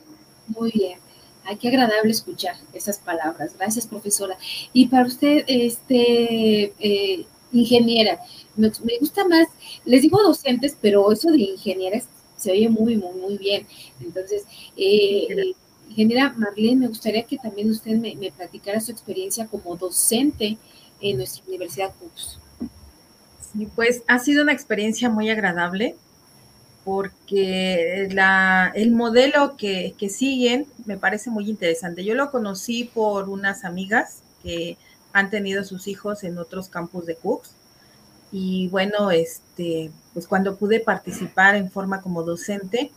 Muy 0.47 0.71
bien. 0.71 0.99
Ay, 1.45 1.57
qué 1.57 1.69
agradable 1.69 2.13
escuchar 2.13 2.55
esas 2.73 2.99
palabras. 2.99 3.55
Gracias, 3.59 3.87
profesora. 3.87 4.39
Y 4.73 4.87
para 4.87 5.07
usted, 5.07 5.45
este, 5.49 6.73
eh, 6.79 7.27
ingeniera, 7.53 8.21
me, 8.57 8.71
gusta 9.01 9.27
más, 9.27 9.49
les 9.85 10.03
digo 10.03 10.23
docentes, 10.23 10.77
pero 10.81 11.11
eso 11.13 11.31
de 11.33 11.43
ingeniera 11.43 12.01
se 12.37 12.53
oye 12.53 12.69
muy, 12.69 12.97
muy, 12.97 13.15
muy 13.15 13.37
bien. 13.37 13.67
Entonces, 14.01 14.45
eh, 14.77 15.55
ingeniera 15.89 16.33
Marlene, 16.37 16.77
me 16.77 16.89
gustaría 16.89 17.25
que 17.25 17.39
también 17.39 17.71
usted 17.71 17.97
me, 17.97 18.17
platicara 18.37 18.81
su 18.81 18.93
experiencia 18.93 19.47
como 19.47 19.77
docente 19.77 20.59
en 21.01 21.17
nuestra 21.17 21.45
Universidad 21.47 21.93
CUPS. 21.99 22.39
Sí, 23.53 23.69
pues 23.75 24.03
ha 24.07 24.19
sido 24.19 24.43
una 24.43 24.53
experiencia 24.53 25.09
muy 25.09 25.31
agradable 25.31 25.97
porque 26.85 28.09
el 28.75 28.91
modelo 28.93 29.57
que, 29.57 29.95
que, 29.99 30.09
siguen 30.09 30.67
me 30.87 30.97
parece 30.97 31.31
muy 31.31 31.49
interesante. 31.49 32.05
Yo 32.05 32.15
lo 32.15 32.31
conocí 32.31 32.85
por 32.85 33.29
unas 33.29 33.65
amigas 33.65 34.23
que 34.43 34.79
han 35.13 35.31
tenido 35.31 35.65
sus 35.65 35.89
hijos 35.89 36.25
en 36.25 36.39
otros 36.39 36.69
campus 36.69 37.07
de 37.07 37.17
Cooks 37.17 37.55
y 38.31 38.69
bueno, 38.69 39.11
este, 39.11 39.91
pues 40.13 40.27
cuando 40.27 40.57
pude 40.57 40.81
participar 40.81 41.57
en 41.57 41.71
forma 41.71 42.03
como 42.03 42.23
docente, 42.23 42.91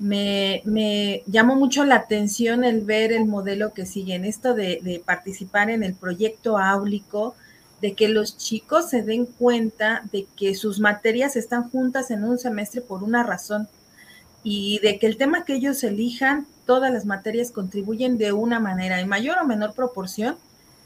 me, 0.00 0.62
me, 0.64 1.22
llamó 1.26 1.54
mucho 1.54 1.84
la 1.84 1.96
atención 1.96 2.64
el 2.64 2.80
ver 2.80 3.12
el 3.12 3.26
modelo 3.26 3.72
que 3.72 3.86
siguen, 3.86 4.24
esto 4.24 4.54
de, 4.54 4.80
de, 4.82 4.98
participar 4.98 5.70
en 5.70 5.82
el 5.82 5.94
proyecto 5.94 6.58
áulico, 6.58 7.34
de 7.80 7.94
que 7.94 8.08
los 8.08 8.36
chicos 8.36 8.90
se 8.90 9.02
den 9.02 9.26
cuenta 9.26 10.02
de 10.10 10.26
que 10.36 10.54
sus 10.54 10.80
materias 10.80 11.36
están 11.36 11.70
juntas 11.70 12.10
en 12.10 12.24
un 12.24 12.38
semestre 12.38 12.80
por 12.80 13.02
una 13.02 13.22
razón 13.22 13.68
y 14.42 14.78
de 14.80 14.98
que 14.98 15.06
el 15.06 15.16
tema 15.16 15.44
que 15.44 15.54
ellos 15.54 15.84
elijan, 15.84 16.46
todas 16.66 16.92
las 16.92 17.04
materias 17.04 17.50
contribuyen 17.50 18.16
de 18.16 18.32
una 18.32 18.58
manera, 18.58 19.00
en 19.00 19.08
mayor 19.08 19.38
o 19.38 19.46
menor 19.46 19.74
proporción, 19.74 20.36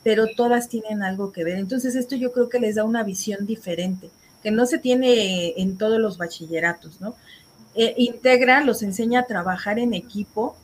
pero 0.03 0.27
todas 0.37 0.69
tienen 0.69 1.03
algo 1.03 1.33
que 1.33 1.45
ver. 1.45 1.59
Entonces 1.59 1.95
esto 1.95 2.17
yo 2.17 2.33
creo 2.33 2.49
que 2.49 2.61
les 2.61 2.75
da 2.75 2.85
una 2.85 3.05
visión 3.05 3.47
diferente, 3.47 4.11
que 4.43 4.51
no 4.51 4.67
se 4.67 4.79
tiene 4.79 5.55
en 5.61 5.79
todos 5.79 5.99
los 6.01 6.19
bachilleratos, 6.19 7.01
¿no? 7.01 7.15
Eh, 7.75 7.95
integra, 7.99 8.63
los 8.63 8.83
enseña 8.83 9.21
a 9.21 9.27
trabajar 9.27 9.79
en 9.79 9.95
equipo 9.95 10.57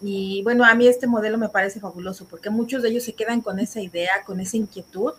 y 0.00 0.42
bueno, 0.42 0.64
a 0.64 0.74
mí 0.74 0.86
este 0.86 1.06
modelo 1.06 1.38
me 1.38 1.48
parece 1.48 1.80
fabuloso 1.80 2.26
porque 2.28 2.50
muchos 2.50 2.82
de 2.82 2.90
ellos 2.90 3.04
se 3.04 3.14
quedan 3.14 3.40
con 3.40 3.58
esa 3.58 3.80
idea, 3.80 4.24
con 4.24 4.40
esa 4.40 4.56
inquietud. 4.56 5.12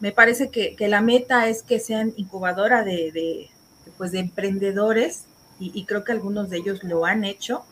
Me 0.00 0.12
parece 0.12 0.50
que, 0.50 0.76
la 0.88 1.00
meta 1.00 1.48
es 1.48 1.62
que 1.62 1.78
sean 1.78 2.12
incubadora 2.16 2.84
de, 2.84 3.48
pues 3.96 4.12
de 4.12 4.20
emprendedores 4.20 5.24
y, 5.58 5.70
y 5.74 5.84
creo 5.84 6.04
que 6.04 6.12
algunos 6.12 6.50
de 6.50 6.58
ellos 6.58 6.82
lo 6.84 7.06
han 7.06 7.24
hecho. 7.24 7.64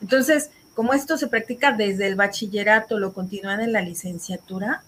Entonces, 0.00 0.50
como 0.74 0.92
esto 0.94 1.18
se 1.18 1.28
practica 1.28 1.72
desde 1.72 2.06
el 2.06 2.14
bachillerato, 2.14 2.98
lo 2.98 3.12
continúan 3.12 3.60
en 3.60 3.72
la 3.72 3.82
licenciatura, 3.82 4.82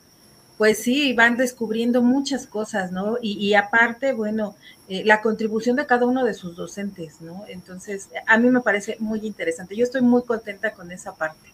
pues 0.58 0.78
sí, 0.78 1.12
van 1.14 1.36
descubriendo 1.36 2.00
muchas 2.02 2.46
cosas, 2.46 2.92
¿no? 2.92 3.16
Y, 3.20 3.54
aparte, 3.54 4.12
bueno, 4.12 4.54
eh, 4.88 5.02
la 5.04 5.20
contribución 5.20 5.76
de 5.76 5.86
cada 5.86 6.06
uno 6.06 6.24
de 6.24 6.34
sus 6.34 6.54
docentes, 6.54 7.20
¿no? 7.20 7.44
Entonces, 7.48 8.08
a 8.26 8.38
mí 8.38 8.48
me 8.50 8.60
parece 8.60 8.96
muy 9.00 9.20
interesante. 9.26 9.76
Yo 9.76 9.84
estoy 9.84 10.02
muy 10.02 10.22
contenta 10.22 10.72
con 10.72 10.92
esa 10.92 11.14
parte, 11.14 11.48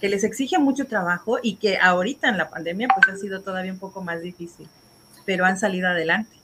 que 0.00 0.08
les 0.08 0.22
exige 0.22 0.58
mucho 0.58 0.86
trabajo 0.86 1.38
y 1.42 1.56
que 1.56 1.78
ahorita 1.78 2.28
en 2.28 2.38
la 2.38 2.48
pandemia, 2.48 2.88
pues 2.94 3.16
ha 3.16 3.20
sido 3.20 3.40
todavía 3.40 3.72
un 3.72 3.78
poco 3.78 4.02
más 4.02 4.20
difícil, 4.22 4.68
pero 5.24 5.44
han 5.44 5.58
salido 5.58 5.88
adelante. 5.88 6.36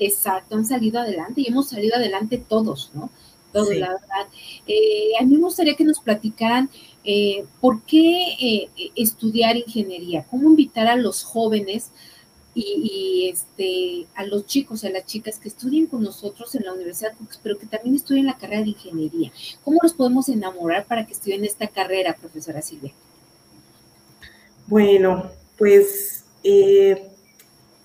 Exacto, 0.00 0.56
han 0.56 0.66
salido 0.66 0.98
adelante 0.98 1.42
y 1.42 1.48
hemos 1.48 1.68
salido 1.68 1.94
adelante 1.94 2.38
todos, 2.38 2.90
¿no? 2.94 3.10
Todo, 3.52 3.72
la 3.72 3.92
verdad. 3.92 4.26
Eh, 4.66 5.12
a 5.20 5.24
mí 5.24 5.36
me 5.36 5.44
gustaría 5.44 5.74
que 5.74 5.84
nos 5.84 6.00
platicaran 6.00 6.70
eh, 7.04 7.44
por 7.60 7.82
qué 7.82 8.36
eh, 8.40 8.90
estudiar 8.96 9.56
ingeniería, 9.56 10.24
cómo 10.30 10.50
invitar 10.50 10.86
a 10.88 10.96
los 10.96 11.22
jóvenes 11.22 11.90
y, 12.54 13.30
este, 13.32 14.06
a 14.14 14.24
los 14.24 14.46
chicos, 14.46 14.84
a 14.84 14.90
las 14.90 15.06
chicas 15.06 15.38
que 15.38 15.48
estudien 15.48 15.86
con 15.86 16.02
nosotros 16.02 16.54
en 16.54 16.64
la 16.64 16.74
Universidad 16.74 17.12
pero 17.42 17.58
que 17.58 17.66
también 17.66 17.94
estudien 17.94 18.26
la 18.26 18.36
carrera 18.36 18.62
de 18.62 18.70
ingeniería. 18.70 19.32
¿Cómo 19.64 19.78
los 19.82 19.94
podemos 19.94 20.28
enamorar 20.28 20.86
para 20.86 21.06
que 21.06 21.14
estudien 21.14 21.44
esta 21.44 21.66
carrera, 21.66 22.14
profesora 22.14 22.60
Silvia? 22.60 22.92
Bueno, 24.66 25.30
pues 25.56 26.24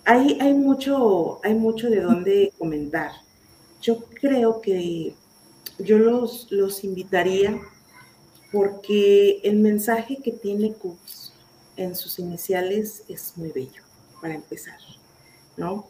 hay, 0.04 0.38
hay, 0.40 0.54
mucho, 0.54 1.40
hay 1.44 1.54
mucho 1.54 1.90
de 1.90 2.02
dónde 2.02 2.54
comentar. 2.58 3.12
Yo 3.82 4.00
creo 4.20 4.62
que 4.62 5.14
yo 5.80 5.98
los, 5.98 6.52
los 6.52 6.84
invitaría 6.84 7.60
porque 8.52 9.40
el 9.44 9.58
mensaje 9.58 10.18
que 10.24 10.32
tiene 10.32 10.74
Cooks 10.74 11.34
en 11.76 11.96
sus 11.96 12.20
iniciales 12.20 13.04
es 13.08 13.34
muy 13.36 13.52
bello, 13.52 13.84
para 14.22 14.34
empezar, 14.34 14.80
¿no? 15.58 15.88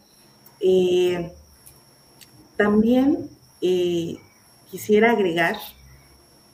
Eh, 0.59 1.31
también 2.55 3.29
eh, 3.61 4.17
quisiera 4.69 5.11
agregar 5.11 5.57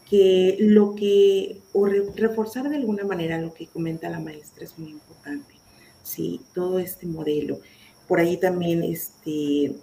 que 0.09 0.57
lo 0.59 0.93
que, 0.93 1.61
o 1.71 1.85
reforzar 1.85 2.69
de 2.69 2.75
alguna 2.75 3.05
manera 3.05 3.37
lo 3.39 3.53
que 3.53 3.67
comenta 3.67 4.09
la 4.09 4.19
maestra 4.19 4.65
es 4.65 4.77
muy 4.77 4.91
importante, 4.91 5.55
¿sí? 6.03 6.41
Todo 6.53 6.79
este 6.79 7.07
modelo. 7.07 7.59
Por 8.07 8.19
ahí 8.19 8.37
también 8.37 8.83
este, 8.83 9.73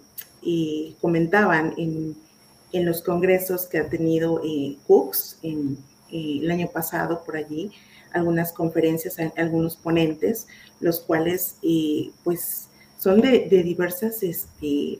eh, 0.43 0.93
comentaban 1.01 1.73
en 1.77 2.15
en 2.73 2.85
los 2.85 3.01
congresos 3.01 3.65
que 3.65 3.79
ha 3.79 3.89
tenido 3.89 4.41
eh, 4.43 4.77
Cooks 4.87 5.37
en, 5.43 5.77
eh, 6.11 6.39
el 6.41 6.51
año 6.51 6.67
pasado 6.67 7.23
por 7.25 7.37
allí, 7.37 7.71
algunas 8.13 8.51
conferencias, 8.53 9.17
algunos 9.37 9.75
ponentes, 9.77 10.47
los 10.79 10.99
cuales 10.99 11.55
eh, 11.61 12.11
pues 12.23 12.67
son 12.97 13.21
de, 13.21 13.47
diversas, 13.63 14.21
este, 14.21 14.99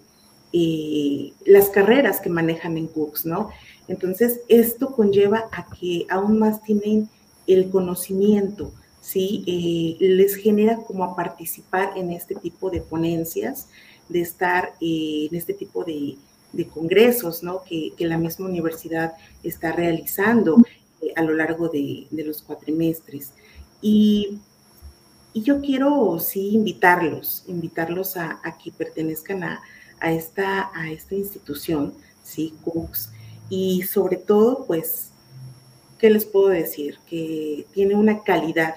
las 1.45 1.69
carreras 1.69 2.19
que 2.19 2.29
manejan 2.29 2.77
en 2.77 2.87
Cooks, 2.87 3.25
¿no? 3.25 3.51
Entonces, 3.87 4.41
esto 4.47 4.93
conlleva 4.95 5.49
a 5.51 5.67
que 5.75 6.05
aún 6.09 6.39
más 6.39 6.61
tienen 6.63 7.09
el 7.47 7.69
conocimiento, 7.69 8.71
¿sí? 9.01 9.97
les 9.99 10.35
genera 10.35 10.77
como 10.77 11.03
a 11.03 11.15
participar 11.15 11.91
en 11.97 12.11
este 12.11 12.35
tipo 12.35 12.69
de 12.69 12.81
ponencias, 12.81 13.67
de 14.09 14.21
estar 14.21 14.73
en 14.79 15.35
este 15.35 15.53
tipo 15.53 15.83
de, 15.83 16.17
de 16.53 16.67
congresos 16.67 17.43
¿no? 17.43 17.63
que, 17.63 17.93
la 17.99 18.17
misma 18.17 18.47
universidad 18.47 19.13
está 19.43 19.71
realizando 19.71 20.57
eh, 21.01 21.13
a 21.15 21.23
lo 21.23 21.33
largo 21.33 21.69
de, 21.69 22.07
los 22.11 22.41
cuatrimestres. 22.41 23.31
Y, 23.81 24.39
y, 25.33 25.41
yo 25.43 25.61
quiero, 25.61 26.19
sí, 26.19 26.49
invitarlos, 26.49 27.43
invitarlos 27.47 28.17
a, 28.17 28.39
que 28.63 28.71
pertenezcan 28.71 29.43
a, 29.43 29.61
esta, 30.03 30.71
a 30.73 30.91
esta 30.91 31.15
institución, 31.15 31.93
¿sí? 32.23 32.53
Cooks. 32.63 33.11
Y 33.49 33.83
sobre 33.83 34.17
todo, 34.17 34.65
pues, 34.65 35.11
¿qué 35.99 36.09
les 36.09 36.25
puedo 36.25 36.49
decir? 36.49 36.97
Que 37.07 37.65
tiene 37.73 37.95
una 37.95 38.23
calidad, 38.23 38.75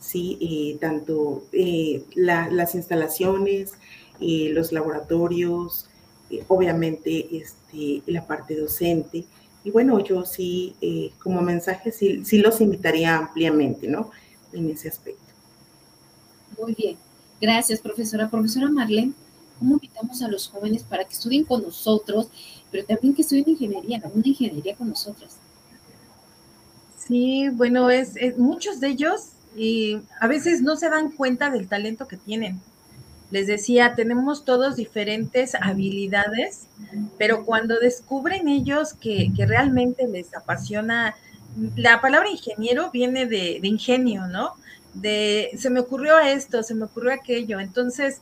¿sí? 0.00 0.38
Eh, 0.40 0.78
tanto 0.80 1.44
eh, 1.52 2.04
las 2.14 2.74
instalaciones, 2.74 3.74
los 4.20 4.72
laboratorios, 4.72 5.88
obviamente 6.48 7.36
este, 7.36 8.02
la 8.10 8.26
parte 8.26 8.56
docente, 8.56 9.24
y 9.64 9.70
bueno, 9.70 9.98
yo 10.00 10.26
sí, 10.26 10.76
eh, 10.82 11.10
como 11.22 11.40
mensaje, 11.40 11.90
sí, 11.90 12.22
sí 12.24 12.38
los 12.38 12.60
invitaría 12.60 13.16
ampliamente, 13.16 13.88
¿no? 13.88 14.10
En 14.52 14.70
ese 14.70 14.88
aspecto. 14.88 15.22
Muy 16.60 16.74
bien. 16.74 16.96
Gracias, 17.40 17.80
profesora. 17.80 18.28
Profesora 18.28 18.68
Marlene, 18.68 19.14
¿cómo 19.58 19.74
invitamos 19.74 20.22
a 20.22 20.28
los 20.28 20.48
jóvenes 20.48 20.82
para 20.82 21.04
que 21.04 21.14
estudien 21.14 21.44
con 21.44 21.62
nosotros, 21.62 22.28
pero 22.70 22.84
también 22.84 23.14
que 23.14 23.22
estudien 23.22 23.48
ingeniería, 23.48 24.02
una 24.12 24.26
ingeniería 24.26 24.76
con 24.76 24.90
nosotros? 24.90 25.32
Sí, 26.98 27.48
bueno, 27.50 27.90
es, 27.90 28.14
muchos 28.38 28.80
de 28.80 28.88
ellos 28.88 29.28
y 29.56 29.98
a 30.20 30.26
veces 30.26 30.60
no 30.62 30.76
se 30.76 30.88
dan 30.88 31.10
cuenta 31.10 31.50
del 31.50 31.68
talento 31.68 32.06
que 32.06 32.16
tienen. 32.16 32.60
Les 33.30 33.46
decía, 33.46 33.94
tenemos 33.94 34.44
todos 34.44 34.76
diferentes 34.76 35.54
habilidades, 35.54 36.66
pero 37.18 37.44
cuando 37.44 37.78
descubren 37.78 38.48
ellos 38.48 38.94
que, 38.94 39.30
realmente 39.36 40.06
les 40.06 40.34
apasiona, 40.34 41.14
la 41.76 42.00
palabra 42.00 42.30
ingeniero 42.30 42.90
viene 42.90 43.26
de, 43.26 43.60
ingenio, 43.62 44.26
¿no? 44.26 44.54
de 44.94 45.50
se 45.58 45.70
me 45.70 45.80
ocurrió 45.80 46.18
esto, 46.20 46.62
se 46.62 46.74
me 46.74 46.84
ocurrió 46.84 47.12
aquello. 47.12 47.58
Entonces, 47.58 48.20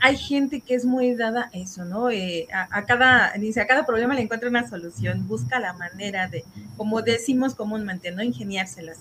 hay 0.00 0.16
gente 0.16 0.60
que 0.60 0.74
es 0.74 0.84
muy 0.84 1.14
dada 1.14 1.50
a 1.52 1.56
eso, 1.56 1.84
¿no? 1.84 2.10
Eh, 2.10 2.46
a, 2.52 2.84
cada, 2.84 3.32
dice, 3.34 3.60
a 3.60 3.66
cada 3.66 3.86
problema 3.86 4.14
le 4.14 4.22
encuentra 4.22 4.48
una 4.48 4.68
solución, 4.68 5.26
busca 5.26 5.58
la 5.60 5.72
manera 5.72 6.28
de, 6.28 6.44
como 6.76 7.02
decimos 7.02 7.54
comúnmente, 7.54 8.10
¿no? 8.10 8.22
Ingeniárselas. 8.22 8.98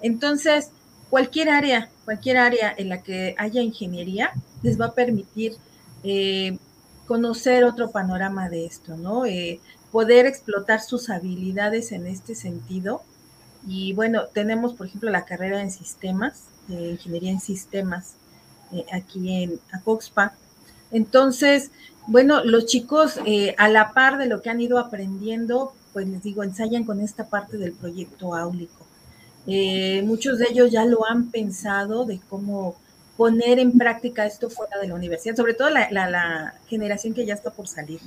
Entonces, 0.00 0.70
cualquier 1.12 1.50
área, 1.50 1.90
cualquier 2.06 2.38
área 2.38 2.74
en 2.74 2.88
la 2.88 3.02
que 3.02 3.34
haya 3.36 3.60
ingeniería, 3.60 4.32
les 4.62 4.80
va 4.80 4.86
a 4.86 4.92
permitir 4.94 5.58
eh, 6.04 6.56
conocer 7.06 7.64
otro 7.64 7.90
panorama 7.90 8.48
de 8.48 8.64
esto, 8.64 8.96
¿no? 8.96 9.26
Eh, 9.26 9.60
poder 9.90 10.24
explotar 10.24 10.80
sus 10.80 11.10
habilidades 11.10 11.92
en 11.92 12.06
este 12.06 12.34
sentido. 12.34 13.02
Y 13.68 13.92
bueno, 13.92 14.24
tenemos, 14.32 14.72
por 14.72 14.86
ejemplo, 14.86 15.10
la 15.10 15.26
carrera 15.26 15.60
en 15.60 15.70
sistemas, 15.70 16.44
ingeniería 16.70 17.32
en 17.32 17.40
sistemas, 17.40 18.14
eh, 18.72 18.86
aquí 18.90 19.42
en 19.42 19.60
Acoxpa. 19.70 20.32
Entonces, 20.92 21.72
bueno, 22.06 22.42
los 22.42 22.64
chicos 22.64 23.20
a 23.58 23.68
la 23.68 23.92
par 23.92 24.16
de 24.16 24.28
lo 24.28 24.40
que 24.40 24.48
han 24.48 24.62
ido 24.62 24.78
aprendiendo, 24.78 25.74
pues 25.92 26.08
les 26.08 26.22
digo, 26.22 26.42
ensayan 26.42 26.84
con 26.84 27.02
esta 27.02 27.26
parte 27.26 27.58
del 27.58 27.72
proyecto 27.72 28.34
áulico. 28.34 28.81
Eh, 29.46 30.02
muchos 30.04 30.38
de 30.38 30.46
ellos 30.50 30.70
ya 30.70 30.84
lo 30.84 31.06
han 31.06 31.30
pensado 31.30 32.04
de 32.04 32.20
cómo 32.28 32.76
poner 33.16 33.58
en 33.58 33.76
práctica 33.76 34.26
esto 34.26 34.50
fuera 34.50 34.78
de 34.78 34.88
la 34.88 34.94
universidad, 34.94 35.36
sobre 35.36 35.54
todo 35.54 35.70
la, 35.70 36.54
generación 36.68 37.14
que 37.14 37.26
ya 37.26 37.34
está 37.34 37.50
por 37.50 37.68
salir, 37.68 38.00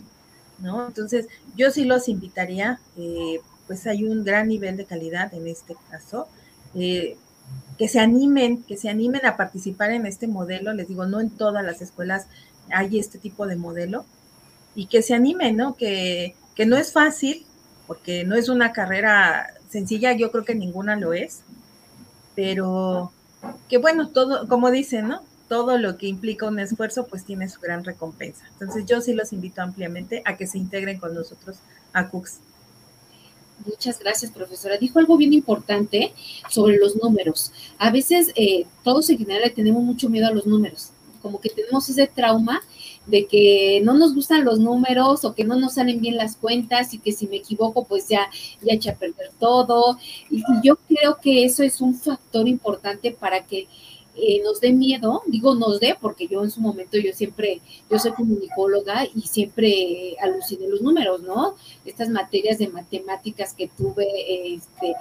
¿no? 0.59 0.87
Entonces, 0.87 1.27
yo 1.55 1.71
sí 1.71 1.85
los 1.85 2.09
invitaría, 2.09 2.79
pues 3.67 3.85
hay 3.85 4.03
un 4.03 4.23
gran 4.23 4.47
nivel 4.47 4.77
de 4.77 4.85
calidad 4.85 5.33
en 5.33 5.47
este 5.47 5.75
caso 5.91 6.27
que 7.77 7.87
se 7.87 7.99
animen, 7.99 8.63
que 8.63 8.77
se 8.77 8.89
animen 8.89 9.25
a 9.25 9.37
participar 9.37 9.91
en 9.91 10.05
este 10.05 10.27
modelo. 10.27 10.73
Les 10.73 10.87
digo, 10.87 11.05
no 11.05 11.19
en 11.19 11.29
todas 11.29 11.63
las 11.63 11.81
escuelas 11.81 12.27
hay 12.71 12.97
este 12.99 13.17
tipo 13.17 13.47
de 13.47 13.55
modelo 13.55 14.05
y 14.75 14.87
que 14.87 15.01
se 15.01 15.13
animen, 15.13 15.57
¿no? 15.57 15.75
Que, 15.75 16.35
que 16.55 16.65
no 16.65 16.77
es 16.77 16.93
fácil, 16.93 17.45
porque 17.87 18.23
no 18.23 18.35
es 18.35 18.49
una 18.49 18.71
carrera 18.71 19.53
sencilla, 19.75 20.13
yo 20.13 20.31
creo 20.31 20.45
que 20.45 20.55
ninguna 20.55 20.95
lo 20.95 21.11
es, 21.11 21.41
pero 22.33 23.11
que 23.67 23.77
bueno, 23.77 24.07
todo, 24.07 24.47
como 24.47 24.71
dicen, 24.71 25.09
¿no? 25.09 25.21
Todo 25.49 25.77
lo 25.77 25.97
que 25.97 26.07
implica 26.07 26.47
un 26.47 26.59
esfuerzo, 26.59 27.07
pues 27.07 27.25
tiene 27.25 27.49
su 27.49 27.59
gran 27.59 27.83
recompensa. 27.83 28.45
Entonces 28.53 28.85
yo 28.85 29.01
sí 29.01 29.13
los 29.13 29.33
invito 29.33 29.61
ampliamente 29.61 30.21
a 30.23 30.37
que 30.37 30.47
se 30.47 30.57
integren 30.57 30.97
con 30.97 31.13
nosotros 31.13 31.57
a 31.91 32.07
Cooks. 32.07 32.39
Muchas 33.65 33.99
gracias, 33.99 34.31
profesora. 34.31 34.77
Dijo 34.77 34.99
algo 34.99 35.17
bien 35.17 35.33
importante 35.33 36.13
sobre 36.49 36.77
los 36.77 36.95
números. 36.95 37.51
A 37.77 37.91
veces 37.91 38.31
eh, 38.35 38.65
todos 38.83 39.09
en 39.09 39.17
general 39.17 39.51
tenemos 39.53 39.83
mucho 39.83 40.09
miedo 40.09 40.27
a 40.27 40.31
los 40.31 40.45
números, 40.45 40.91
como 41.21 41.41
que 41.41 41.49
tenemos 41.49 41.89
ese 41.89 42.07
trauma 42.07 42.61
de 43.05 43.25
que 43.27 43.81
no 43.83 43.93
nos 43.93 44.15
gustan 44.15 44.45
los 44.45 44.59
números 44.59 45.25
o 45.25 45.35
que 45.35 45.43
no 45.43 45.55
nos 45.55 45.75
salen 45.75 46.01
bien 46.01 46.17
las 46.17 46.35
cuentas 46.35 46.93
y 46.93 46.99
que 46.99 47.11
si 47.11 47.27
me 47.27 47.37
equivoco 47.37 47.85
pues 47.85 48.07
ya, 48.07 48.29
ya 48.61 48.73
echa 48.73 48.91
a 48.91 48.95
perder 48.95 49.31
todo. 49.39 49.97
y 50.29 50.43
yo 50.63 50.77
creo 50.87 51.17
que 51.21 51.45
eso 51.45 51.63
es 51.63 51.81
un 51.81 51.95
factor 51.95 52.47
importante 52.47 53.11
para 53.11 53.45
que 53.45 53.67
eh, 54.17 54.41
nos 54.43 54.61
dé 54.61 54.71
miedo, 54.71 55.23
digo 55.27 55.55
nos 55.55 55.81
dé, 55.81 55.97
porque 55.99 56.27
yo 56.27 56.41
en 56.41 56.49
su 56.49 56.61
momento 56.61 56.97
yo 56.97 57.11
siempre, 57.11 57.59
yo 57.89 57.99
soy 57.99 58.13
comunicóloga 58.13 59.05
y 59.13 59.21
siempre 59.21 60.15
aluciné 60.21 60.69
los 60.69 60.81
números, 60.81 61.21
¿no? 61.21 61.55
Estas 61.83 62.07
materias 62.09 62.57
de 62.57 62.69
matemáticas 62.69 63.53
que 63.53 63.67
tuve, 63.67 64.53
este, 64.53 64.91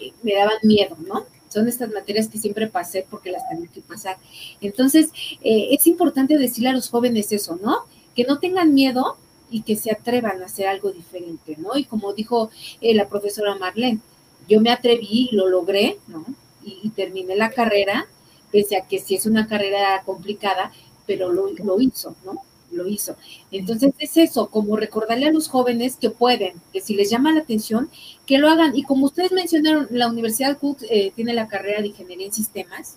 eh, 0.00 0.12
me 0.22 0.34
daban 0.34 0.58
miedo, 0.62 0.96
¿no? 1.04 1.26
Son 1.50 1.68
estas 1.68 1.90
materias 1.90 2.28
que 2.28 2.38
siempre 2.38 2.66
pasé 2.66 3.06
porque 3.10 3.30
las 3.30 3.46
tenía 3.50 3.68
que 3.68 3.82
pasar. 3.82 4.16
Entonces, 4.62 5.10
eh, 5.42 5.68
es 5.72 5.86
importante 5.86 6.38
decirle 6.38 6.70
a 6.70 6.72
los 6.72 6.88
jóvenes 6.88 7.32
eso, 7.32 7.58
¿no? 7.62 7.80
Que 8.16 8.24
no 8.24 8.38
tengan 8.38 8.72
miedo 8.72 9.18
y 9.50 9.62
que 9.62 9.76
se 9.76 9.90
atrevan 9.90 10.40
a 10.42 10.46
hacer 10.46 10.66
algo 10.68 10.90
diferente, 10.92 11.56
¿no? 11.58 11.76
Y 11.76 11.84
como 11.84 12.14
dijo 12.14 12.50
la 12.80 13.08
profesora 13.08 13.56
Marlene, 13.56 14.00
yo 14.48 14.60
me 14.60 14.70
atreví 14.70 15.28
y 15.30 15.34
lo 15.36 15.48
logré, 15.48 15.98
¿no? 16.06 16.24
y 16.62 16.90
terminé 16.90 17.36
la 17.36 17.50
carrera 17.50 18.06
pese 18.50 18.76
a 18.76 18.86
que 18.86 18.98
sí 18.98 19.14
es 19.14 19.26
una 19.26 19.46
carrera 19.46 20.02
complicada, 20.04 20.72
pero 21.06 21.32
lo, 21.32 21.50
lo 21.52 21.80
hizo, 21.80 22.16
¿no? 22.24 22.42
Lo 22.70 22.86
hizo. 22.88 23.16
Entonces 23.50 23.92
es 23.98 24.16
eso, 24.16 24.46
como 24.48 24.76
recordarle 24.76 25.26
a 25.26 25.32
los 25.32 25.48
jóvenes 25.48 25.96
que 25.96 26.10
pueden, 26.10 26.54
que 26.72 26.80
si 26.80 26.94
les 26.94 27.10
llama 27.10 27.32
la 27.32 27.40
atención, 27.40 27.90
que 28.26 28.38
lo 28.38 28.48
hagan. 28.48 28.76
Y 28.76 28.84
como 28.84 29.06
ustedes 29.06 29.32
mencionaron, 29.32 29.88
la 29.90 30.08
Universidad 30.08 30.58
Cook 30.58 30.78
eh, 30.88 31.12
tiene 31.16 31.34
la 31.34 31.48
carrera 31.48 31.80
de 31.80 31.88
Ingeniería 31.88 32.26
en 32.26 32.32
Sistemas. 32.32 32.96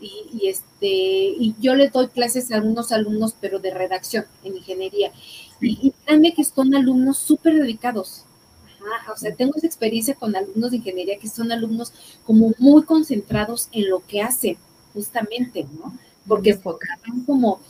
Y, 0.00 0.46
este 0.48 0.86
y 0.86 1.54
yo 1.60 1.74
le 1.74 1.90
doy 1.90 2.08
clases 2.08 2.50
a 2.50 2.54
algunos 2.56 2.90
alumnos, 2.90 3.34
pero 3.38 3.58
de 3.58 3.70
redacción 3.70 4.24
en 4.42 4.56
ingeniería. 4.56 5.12
Y, 5.60 5.92
y 6.08 6.32
que 6.32 6.44
son 6.44 6.74
alumnos 6.74 7.18
súper 7.18 7.54
dedicados. 7.54 8.24
o 9.12 9.16
sea, 9.18 9.34
tengo 9.34 9.52
esa 9.56 9.66
experiencia 9.66 10.14
con 10.14 10.34
alumnos 10.34 10.70
de 10.70 10.78
ingeniería 10.78 11.18
que 11.18 11.28
son 11.28 11.52
alumnos 11.52 11.92
como 12.24 12.52
muy 12.58 12.84
concentrados 12.84 13.68
en 13.72 13.90
lo 13.90 14.00
que 14.06 14.22
hacen 14.22 14.56
justamente, 14.94 15.66
¿no? 15.78 15.92
Porque 16.26 16.58
como 17.26 17.60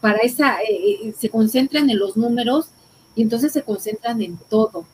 para 0.00 0.18
esa, 0.18 0.60
eh, 0.62 0.98
eh, 1.04 1.14
se 1.18 1.28
concentran 1.28 1.90
en 1.90 1.98
los 1.98 2.16
números 2.16 2.68
y 3.14 3.22
entonces 3.22 3.52
se 3.52 3.62
concentran 3.62 4.22
en 4.22 4.38
todo. 4.48 4.86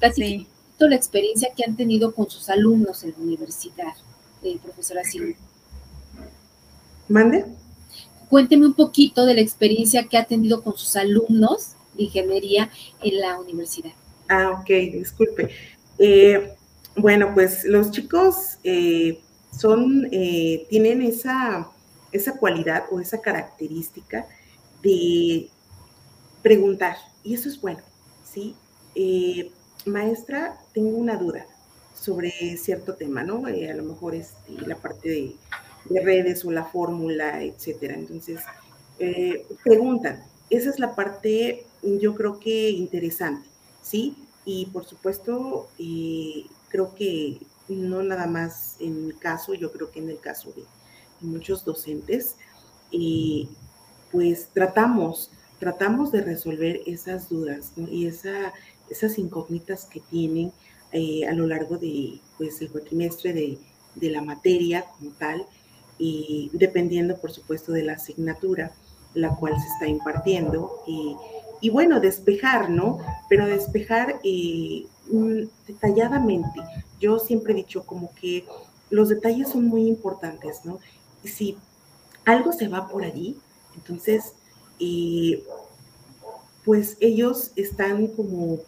Casi 0.00 0.46
la 0.78 0.96
experiencia 0.96 1.50
que 1.56 1.62
han 1.64 1.76
tenido 1.76 2.12
con 2.12 2.28
sus 2.28 2.48
alumnos 2.48 3.04
en 3.04 3.12
la 3.12 3.18
universidad, 3.18 3.94
eh, 4.42 4.58
profesora 4.60 5.04
Silvia. 5.04 5.36
¿Mande? 7.08 7.44
Cuénteme 8.28 8.66
un 8.66 8.74
poquito 8.74 9.24
de 9.24 9.34
la 9.34 9.42
experiencia 9.42 10.08
que 10.08 10.18
ha 10.18 10.24
tenido 10.24 10.60
con 10.64 10.76
sus 10.76 10.96
alumnos 10.96 11.74
de 11.94 12.02
ingeniería 12.02 12.68
en 13.00 13.20
la 13.20 13.38
universidad. 13.38 13.92
Ah, 14.28 14.50
ok, 14.60 14.66
disculpe. 14.92 15.50
bueno, 16.96 17.30
pues 17.32 17.62
los 17.62 17.92
chicos 17.92 18.58
son, 19.58 20.08
eh, 20.10 20.66
tienen 20.70 21.02
esa, 21.02 21.68
esa 22.12 22.36
cualidad 22.36 22.84
o 22.90 23.00
esa 23.00 23.20
característica 23.20 24.26
de 24.82 25.48
preguntar, 26.42 26.96
y 27.22 27.34
eso 27.34 27.48
es 27.48 27.60
bueno, 27.60 27.80
¿sí? 28.24 28.54
Eh, 28.94 29.50
maestra, 29.86 30.58
tengo 30.74 30.96
una 30.96 31.16
duda 31.16 31.46
sobre 31.94 32.56
cierto 32.56 32.94
tema, 32.94 33.22
¿no? 33.22 33.48
Eh, 33.48 33.70
a 33.70 33.74
lo 33.74 33.84
mejor 33.84 34.14
es 34.14 34.32
este, 34.48 34.66
la 34.66 34.76
parte 34.76 35.08
de, 35.08 35.36
redes 36.04 36.44
o 36.44 36.52
la 36.52 36.64
fórmula, 36.64 37.42
etcétera. 37.42 37.94
Entonces, 37.94 38.40
preguntan. 39.64 40.22
Esa 40.48 40.70
es 40.70 40.78
la 40.78 40.94
parte, 40.94 41.66
yo 41.82 42.14
creo 42.14 42.38
que 42.38 42.70
interesante, 42.70 43.48
¿sí? 43.82 44.14
Y 44.44 44.66
por 44.66 44.84
supuesto, 44.84 45.68
creo 46.68 46.94
que 46.94 47.40
no 47.68 48.02
nada 48.02 48.26
más 48.26 48.76
en 48.78 49.08
mi 49.08 49.12
caso, 49.14 49.54
yo 49.54 49.72
creo 49.72 49.90
que 49.90 49.98
en 49.98 50.10
el 50.10 50.20
caso 50.20 50.52
de 50.52 50.62
muchos 51.22 51.64
docentes, 51.64 52.36
y 52.90 53.48
pues 54.10 54.48
tratamos, 54.52 55.30
tratamos 55.58 56.12
de 56.12 56.22
resolver 56.22 56.80
esas 56.86 57.28
dudas 57.28 57.72
y 57.76 58.06
esa, 58.06 58.52
esas 58.90 59.18
incógnitas 59.18 59.86
que 59.86 60.00
tienen 60.00 60.52
eh, 60.92 61.26
a 61.26 61.32
lo 61.32 61.46
largo 61.46 61.78
de 61.78 62.20
pues, 62.36 62.60
el 62.60 62.70
cuatrimestre 62.70 63.32
de, 63.32 63.58
de 63.94 64.10
la 64.10 64.22
materia 64.22 64.84
como 64.98 65.10
tal, 65.12 65.46
y 65.98 66.50
dependiendo, 66.52 67.16
por 67.16 67.32
supuesto, 67.32 67.72
de 67.72 67.84
la 67.84 67.94
asignatura 67.94 68.72
la 69.14 69.34
cual 69.36 69.54
se 69.60 69.68
está 69.68 69.86
impartiendo. 69.86 70.82
Y, 70.86 71.16
y 71.60 71.70
bueno, 71.70 72.00
despejar, 72.00 72.70
¿no? 72.70 72.98
Pero 73.28 73.46
despejar 73.46 74.20
eh, 74.24 74.86
detalladamente. 75.66 76.60
Yo 76.98 77.18
siempre 77.18 77.52
he 77.52 77.56
dicho 77.56 77.84
como 77.84 78.12
que 78.14 78.44
los 78.90 79.08
detalles 79.08 79.50
son 79.50 79.66
muy 79.66 79.86
importantes, 79.86 80.64
¿no? 80.64 80.78
Si 81.24 81.56
algo 82.24 82.52
se 82.52 82.68
va 82.68 82.88
por 82.88 83.04
allí, 83.04 83.36
entonces, 83.74 84.32
eh, 84.78 85.42
pues 86.64 86.96
ellos 87.00 87.52
están 87.56 88.08
como 88.08 88.60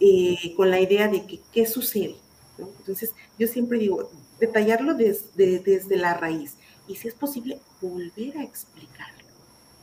eh, 0.00 0.54
con 0.56 0.70
la 0.70 0.80
idea 0.80 1.08
de 1.08 1.26
que 1.26 1.40
qué 1.52 1.66
sucede. 1.66 2.16
Entonces, 2.58 3.12
yo 3.38 3.46
siempre 3.46 3.78
digo, 3.78 4.10
detallarlo 4.40 4.94
desde, 4.94 5.60
desde 5.60 5.96
la 5.96 6.14
raíz 6.14 6.56
y 6.88 6.96
si 6.96 7.08
es 7.08 7.14
posible, 7.14 7.60
volver 7.80 8.38
a 8.38 8.42
explicarlo. 8.42 9.24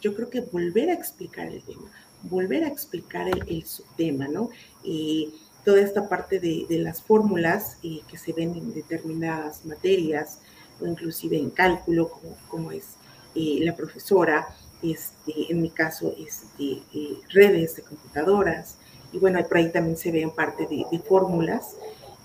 Yo 0.02 0.16
creo 0.16 0.30
que 0.30 0.42
volver 0.42 0.90
a 0.90 0.94
explicar 0.94 1.48
el 1.48 1.62
tema, 1.64 1.90
volver 2.24 2.64
a 2.64 2.68
explicar 2.68 3.28
el, 3.30 3.66
subtema, 3.66 4.28
¿no? 4.28 4.50
Eh, 4.84 5.30
toda 5.64 5.82
esta 5.82 6.10
parte 6.10 6.40
de, 6.40 6.66
las 6.70 7.02
fórmulas 7.02 7.78
eh, 7.84 8.02
que 8.10 8.18
se 8.18 8.34
ven 8.34 8.56
en 8.56 8.74
determinadas 8.74 9.66
materias 9.66 10.40
o 10.82 10.88
inclusive 10.88 11.38
en 11.38 11.50
cálculo, 11.50 12.10
como, 12.10 12.36
como 12.50 12.72
es 12.72 12.96
eh, 13.36 13.60
la 13.62 13.76
profesora, 13.76 14.48
este, 14.82 15.52
en 15.52 15.62
mi 15.62 15.70
caso, 15.70 16.14
este, 16.18 16.82
redes 17.30 17.76
de 17.76 17.84
computadoras, 17.84 18.78
y 19.12 19.20
bueno, 19.20 19.42
por 19.48 19.58
ahí 19.58 19.72
también 19.72 19.98
se 19.98 20.12
ven 20.12 20.32
parte 20.32 20.68
de, 20.68 21.00
fórmulas, 21.00 21.76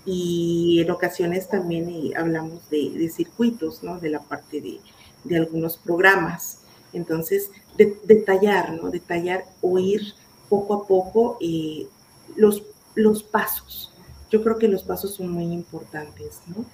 y 0.05 0.79
en 0.81 0.91
ocasiones 0.91 1.47
también 1.47 2.11
hablamos 2.17 2.69
de, 2.69 3.09
circuitos, 3.09 3.83
¿no? 3.83 3.99
De 3.99 4.09
la 4.09 4.19
parte 4.19 4.59
de, 4.59 4.79
de 5.23 5.37
algunos 5.37 5.77
programas. 5.77 6.59
Entonces, 6.93 7.51
detallar, 7.77 8.73
¿no? 8.73 8.89
Detallar 8.89 9.45
o 9.61 9.79
ir 9.79 10.13
poco 10.49 10.73
a 10.73 10.87
poco 10.87 11.37
eh, 11.39 11.87
los, 12.35 12.63
los 12.95 13.23
pasos. 13.23 13.93
Yo 14.29 14.43
creo 14.43 14.57
que 14.57 14.67
los 14.67 14.83
pasos 14.83 15.15
son 15.15 15.29
muy 15.29 15.45
importantes, 15.45 16.39
¿no? 16.47 16.65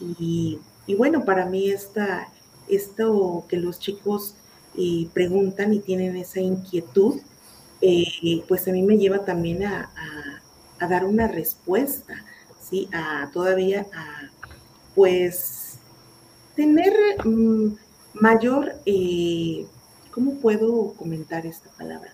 Y, 0.00 0.58
bueno, 0.94 1.24
para 1.24 1.44
mí 1.44 1.70
esta, 1.70 2.28
esto 2.68 3.44
que 3.48 3.58
los 3.58 3.78
chicos 3.78 4.34
eh, 4.76 5.08
preguntan 5.12 5.74
y 5.74 5.80
tienen 5.80 6.16
esa 6.16 6.40
inquietud, 6.40 7.20
eh, 7.80 8.42
pues 8.48 8.66
a 8.68 8.72
mí 8.72 8.82
me 8.82 8.96
lleva 8.96 9.24
también 9.24 9.64
a, 9.64 9.92
dar 10.80 11.04
una 11.04 11.26
respuesta, 11.26 12.14
¿sí? 12.62 12.88
A 12.92 13.30
todavía 13.32 13.86
a, 13.92 14.30
pues, 14.94 15.78
tener... 16.54 16.94
Mm, 17.24 17.74
mayor, 18.14 18.74
eh, 18.86 19.66
¿cómo 20.10 20.34
puedo 20.40 20.94
comentar 20.94 21.46
esta 21.46 21.70
palabra? 21.70 22.12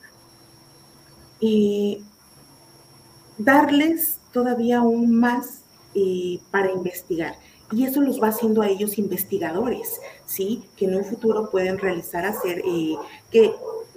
Darles 3.38 4.18
todavía 4.32 4.78
aún 4.78 5.14
más 5.18 5.60
para 6.50 6.72
investigar. 6.72 7.36
Y 7.74 7.84
eso 7.84 8.00
los 8.00 8.22
va 8.22 8.28
haciendo 8.28 8.62
a 8.62 8.68
ellos 8.68 8.98
investigadores, 8.98 10.00
¿sí? 10.26 10.62
Que 10.76 10.84
en 10.84 10.96
un 10.96 11.04
futuro 11.04 11.50
pueden 11.50 11.78
realizar, 11.78 12.24
hacer, 12.24 12.62
que 13.30 13.54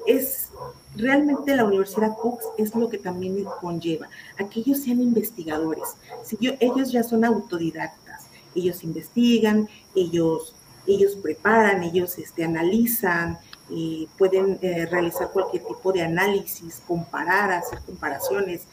es 0.08 0.50
realmente 0.96 1.56
la 1.56 1.66
Universidad 1.66 2.18
Cox 2.18 2.46
es 2.58 2.74
lo 2.76 2.90
que 2.90 2.98
también 2.98 3.46
conlleva, 3.62 4.10
a 4.40 4.50
que 4.50 4.62
ellos 4.62 4.80
sean 4.80 5.02
investigadores. 5.02 5.90
Si 6.24 6.38
ellos 6.60 6.92
ya 6.92 7.04
son 7.04 7.24
autodidactas, 7.24 8.26
ellos 8.56 8.84
investigan, 8.84 9.70
ellos 9.96 10.56
ellos 10.88 11.16
preparan, 11.18 11.84
ellos 11.84 12.18
este, 12.18 12.46
analizan, 12.46 13.38
y 13.70 14.08
pueden 14.18 14.58
eh, 14.62 14.86
realizar 14.86 15.30
cualquier 15.32 15.64
tipo 15.66 15.92
de 15.92 16.02
análisis, 16.02 16.82
comparar, 16.88 17.52
hacer 17.52 17.80
comparaciones. 17.82 18.64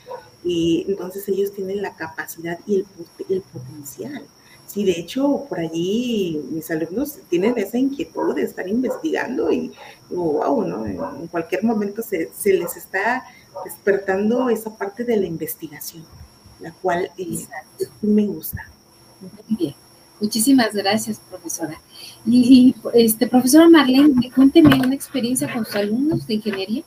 Y 0.45 0.85
entonces 0.89 1.29
ellos 1.29 1.53
tienen 1.53 1.83
la 1.83 1.97
capacidad 1.97 2.59
y 2.67 2.77
el, 2.77 2.87
el 3.29 3.41
potencial. 3.43 4.25
Sí, 4.75 4.85
de 4.85 4.99
hecho, 4.99 5.47
por 5.49 5.61
allí 5.61 6.43
mis 6.51 6.69
alumnos 6.69 7.19
tienen 7.31 7.57
esa 7.57 7.79
inquietud 7.79 8.35
de 8.35 8.43
estar 8.43 8.69
investigando 8.69 9.53
y, 9.53 9.71
wow, 10.11 10.67
¿no? 10.67 10.85
En, 10.85 11.29
cualquier 11.29 11.63
momento 11.63 12.03
se, 12.03 12.33
se, 12.37 12.55
les 12.55 12.77
está 12.77 13.25
despertando 13.65 14.51
esa 14.51 14.77
parte 14.77 15.05
de 15.05 15.17
la 15.17 15.27
investigación, 15.27 16.05
la 16.59 16.73
cual 16.73 17.09
eh, 17.17 17.47
me 18.03 18.27
gusta. 18.27 18.67
Muy 19.21 19.57
bien. 19.57 19.75
Muchísimas 20.21 20.75
gracias, 20.75 21.21
profesora. 21.31 21.81
Y, 22.27 22.75
este, 22.95 23.29
profesora 23.29 23.69
Marlene, 23.69 24.29
cuénteme 24.35 24.75
una 24.75 24.95
experiencia 24.97 25.53
con 25.55 25.65
sus 25.65 25.77
alumnos 25.77 26.27
de 26.27 26.35
ingeniería. 26.35 26.83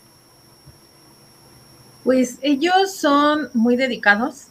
Pues 2.03 2.37
ellos 2.41 2.91
son 2.91 3.49
muy 3.53 3.77
dedicados, 3.77 4.47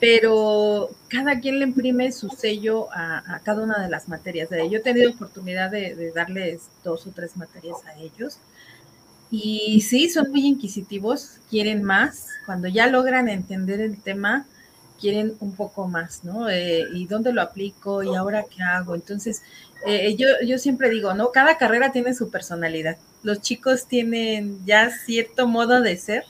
pero 0.00 0.90
cada 1.08 1.40
quien 1.40 1.58
le 1.58 1.66
imprime 1.66 2.12
su 2.12 2.28
sello 2.28 2.88
a, 2.92 3.40
cada 3.42 3.62
una 3.62 3.82
de 3.82 3.88
las 3.88 4.08
materias. 4.08 4.48
Yo 4.50 4.78
he 4.78 4.82
tenido 4.82 5.10
oportunidad 5.10 5.70
de, 5.70 6.12
darles 6.14 6.62
dos 6.84 7.06
o 7.06 7.10
tres 7.10 7.36
materias 7.36 7.78
a 7.86 7.98
ellos. 7.98 8.38
Y 9.30 9.80
sí, 9.82 10.08
son 10.08 10.30
muy 10.30 10.46
inquisitivos, 10.46 11.38
quieren 11.50 11.82
más. 11.82 12.26
Cuando 12.46 12.68
ya 12.68 12.86
logran 12.86 13.28
entender 13.28 13.80
el 13.80 14.00
tema, 14.00 14.46
quieren 15.00 15.34
un 15.40 15.54
poco 15.54 15.86
más, 15.86 16.24
¿no? 16.24 16.48
Eh, 16.48 16.84
¿Y 16.94 17.06
dónde 17.06 17.32
lo 17.32 17.42
aplico? 17.42 18.02
¿Y 18.02 18.14
ahora 18.14 18.44
qué 18.48 18.62
hago? 18.62 18.94
Entonces, 18.94 19.42
eh, 19.86 20.16
yo, 20.16 20.26
yo 20.46 20.58
siempre 20.58 20.90
digo, 20.90 21.12
¿no? 21.14 21.30
Cada 21.30 21.58
carrera 21.58 21.92
tiene 21.92 22.14
su 22.14 22.30
personalidad. 22.30 22.96
Los 23.22 23.40
chicos 23.40 23.86
tienen 23.86 24.64
ya 24.64 24.90
cierto 24.90 25.46
modo 25.46 25.80
de 25.80 25.96
ser. 25.96 26.24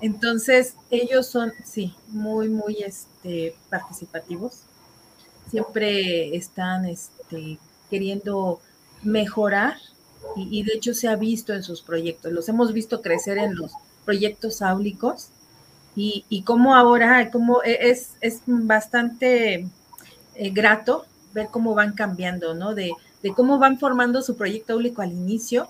Entonces, 0.00 0.74
ellos 0.90 1.26
son, 1.26 1.52
sí, 1.64 1.94
muy, 2.08 2.48
muy 2.48 2.82
este, 2.82 3.54
participativos. 3.70 4.62
Siempre 5.50 6.36
están 6.36 6.84
este, 6.86 7.58
queriendo 7.90 8.60
mejorar 9.02 9.76
y, 10.36 10.62
de 10.62 10.72
hecho 10.74 10.94
se 10.94 11.08
ha 11.08 11.16
visto 11.16 11.52
en 11.52 11.62
sus 11.62 11.82
proyectos. 11.82 12.32
Los 12.32 12.48
hemos 12.48 12.72
visto 12.72 13.02
crecer 13.02 13.38
en 13.38 13.56
los 13.56 13.72
proyectos 14.04 14.62
áulicos 14.62 15.28
y, 15.94 16.24
y 16.28 16.42
cómo 16.42 16.74
ahora, 16.74 17.30
cómo 17.30 17.62
e, 17.62 17.90
es, 17.90 18.12
es 18.20 18.40
bastante 18.46 19.66
eh, 20.34 20.50
grato 20.50 21.04
ver 21.32 21.48
cómo 21.50 21.74
van 21.74 21.92
cambiando, 21.92 22.54
¿no? 22.54 22.74
De, 22.74 22.92
de, 23.22 23.34
cómo 23.34 23.58
van 23.58 23.78
formando 23.78 24.22
su 24.22 24.36
proyecto 24.36 24.74
público 24.74 25.02
al 25.02 25.12
inicio 25.12 25.68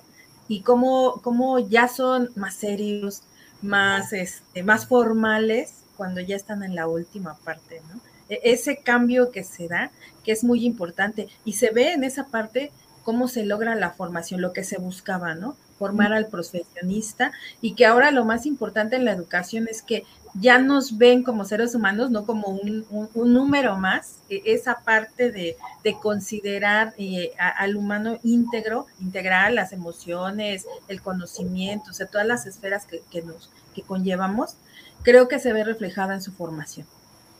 y 0.49 0.61
cómo, 0.61 1.21
cómo 1.23 1.59
ya 1.59 1.89
son 1.89 2.31
más 2.37 2.55
serios, 2.55 3.23
más, 3.65 4.13
este, 4.13 4.63
más 4.63 4.87
formales 4.87 5.75
cuando 5.97 6.21
ya 6.21 6.37
están 6.37 6.63
en 6.63 6.75
la 6.75 6.87
última 6.87 7.37
parte, 7.39 7.81
¿no? 7.93 8.01
E, 8.29 8.41
ese 8.45 8.77
cambio 8.79 9.31
que 9.31 9.45
se 9.45 9.69
da, 9.69 9.91
que 10.23 10.33
es 10.33 10.45
muy 10.45 10.65
importante, 10.65 11.29
y 11.45 11.55
se 11.55 11.71
ve 11.71 11.93
en 11.93 12.05
esa 12.05 12.27
parte 12.27 12.73
cómo 13.03 13.29
se 13.29 13.45
logra 13.45 13.75
la 13.75 13.91
formación, 13.91 14.41
lo 14.41 14.53
que 14.53 14.65
se 14.65 14.79
buscaba, 14.79 15.35
¿no? 15.35 15.57
formar 15.79 16.13
al 16.13 16.29
profesionista 16.29 17.33
y 17.61 17.75
que 17.75 17.87
ahora 17.87 18.11
lo 18.11 18.25
más 18.25 18.47
importante 18.47 18.97
en 18.97 19.05
la 19.05 19.13
educación 19.13 19.67
es 19.69 19.83
que 19.83 20.05
ya 20.35 20.59
nos 20.59 20.99
ven 20.99 21.23
como 21.23 21.45
seres 21.45 21.75
humanos, 21.75 22.11
no 22.11 22.27
como 22.27 22.49
un, 22.49 22.85
número 23.15 23.77
más, 23.77 24.17
e, 24.29 24.43
esa 24.47 24.81
parte 24.85 25.31
de, 25.31 25.57
considerar 26.03 26.95
eh, 26.99 27.33
al 27.39 27.77
humano 27.77 28.19
íntegro, 28.23 28.87
integrar 29.01 29.53
las 29.53 29.73
emociones, 29.73 30.67
el 30.89 31.01
conocimiento, 31.03 31.91
o 31.91 31.95
sea, 31.95 32.07
todas 32.07 32.27
las 32.27 32.47
esferas 32.47 32.87
que, 32.87 33.23
nos 33.23 33.51
que 33.75 33.83
conllevamos, 33.83 34.57
creo 35.03 35.29
que 35.29 35.39
se 35.39 35.53
ve 35.53 35.65
reflejada 35.65 36.15
en 36.15 36.23
su 36.23 36.33
formación. 36.33 36.87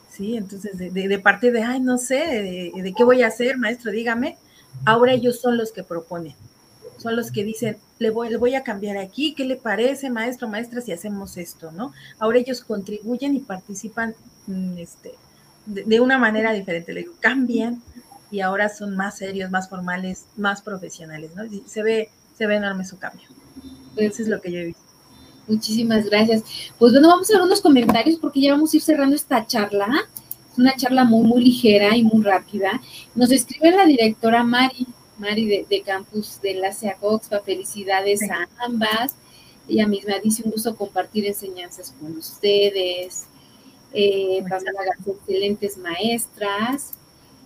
¿Sí? 0.09 0.37
Entonces, 0.37 0.77
de, 0.77 0.91
de, 0.91 1.07
de, 1.09 1.63
ay, 1.63 1.81
no 1.81 1.97
sé, 1.97 2.15
de, 2.15 2.81
de 2.81 2.93
qué 2.93 3.03
voy 3.03 3.21
a 3.23 3.27
hacer, 3.27 3.57
maestro, 3.57 3.91
dígame, 3.91 4.37
ahora 4.85 5.11
ellos 5.11 5.41
son 5.41 5.57
los 5.57 5.73
que 5.73 5.83
proponen 5.83 6.35
son 7.05 7.15
los 7.15 7.31
que 7.31 7.43
dicen, 7.43 7.77
le 7.99 8.09
voy, 8.09 8.29
le 8.29 8.37
voy 8.37 8.55
a 8.55 8.63
cambiar 8.63 8.97
aquí, 8.97 9.35
¿qué 9.35 9.45
le 9.45 9.57
parece, 9.57 10.09
maestro, 10.09 10.47
maestra, 10.47 10.81
si 10.81 10.91
hacemos 10.91 11.37
esto, 11.37 11.71
no? 11.71 11.93
Ahora 12.17 12.39
ellos 12.39 12.61
contribuyen 12.61 13.35
y 13.35 13.41
participan 13.41 14.15
mm, 14.47 14.79
este, 14.79 15.13
de, 15.67 15.99
una 15.99 16.17
manera 16.17 16.51
diferente, 16.51 16.93
le 16.93 17.01
digo, 17.01 17.13
cambian 17.19 17.83
y 18.31 18.39
ahora 18.39 18.69
son 18.69 18.95
más 18.95 19.19
serios, 19.19 19.51
más 19.51 19.69
formales, 19.69 20.25
más 20.35 20.63
profesionales, 20.63 21.29
¿no? 21.35 21.45
Y 21.45 21.61
se 21.67 21.83
ve, 21.83 22.09
se 22.35 22.47
ve 22.47 22.55
enorme 22.55 22.85
su 22.85 22.97
cambio. 22.97 23.27
Eso 23.97 24.23
es 24.23 24.27
lo 24.27 24.41
que 24.41 24.51
yo 24.51 24.57
he 24.57 24.65
visto. 24.65 24.81
Muchísimas 25.47 26.09
gracias. 26.09 26.41
Pues 26.79 26.91
bueno, 26.91 27.07
vamos 27.07 27.29
a 27.29 27.33
ver 27.33 27.43
unos 27.43 27.61
comentarios 27.61 28.17
porque 28.17 28.41
ya 28.41 28.53
vamos 28.53 28.73
a 28.73 28.77
ir 28.77 28.81
cerrando 28.81 29.15
esta 29.15 29.45
charla. 29.45 29.87
Es 30.51 30.57
una 30.57 30.75
charla 30.75 31.03
muy, 31.03 31.27
muy 31.27 31.43
ligera 31.43 31.95
y 31.95 32.01
muy 32.03 32.23
rápida. 32.23 32.81
Nos 33.13 33.31
escribe 33.31 33.69
la 33.69 33.85
directora 33.85 34.43
Mari. 34.43 34.87
Mari 35.17 35.65
de, 35.67 35.81
Campus 35.81 36.39
de 36.41 36.55
la 36.55 36.71
Coxpa, 36.99 37.39
felicidades 37.39 38.21
a 38.29 38.47
ambas. 38.63 39.15
Ella 39.67 39.87
misma 39.87 40.19
dice 40.23 40.43
un 40.43 40.51
gusto 40.51 40.75
compartir 40.75 41.25
enseñanzas 41.25 41.93
con 41.99 42.17
ustedes. 42.17 43.25
Eh, 43.93 44.43
excelentes 45.07 45.77
maestras. 45.77 46.93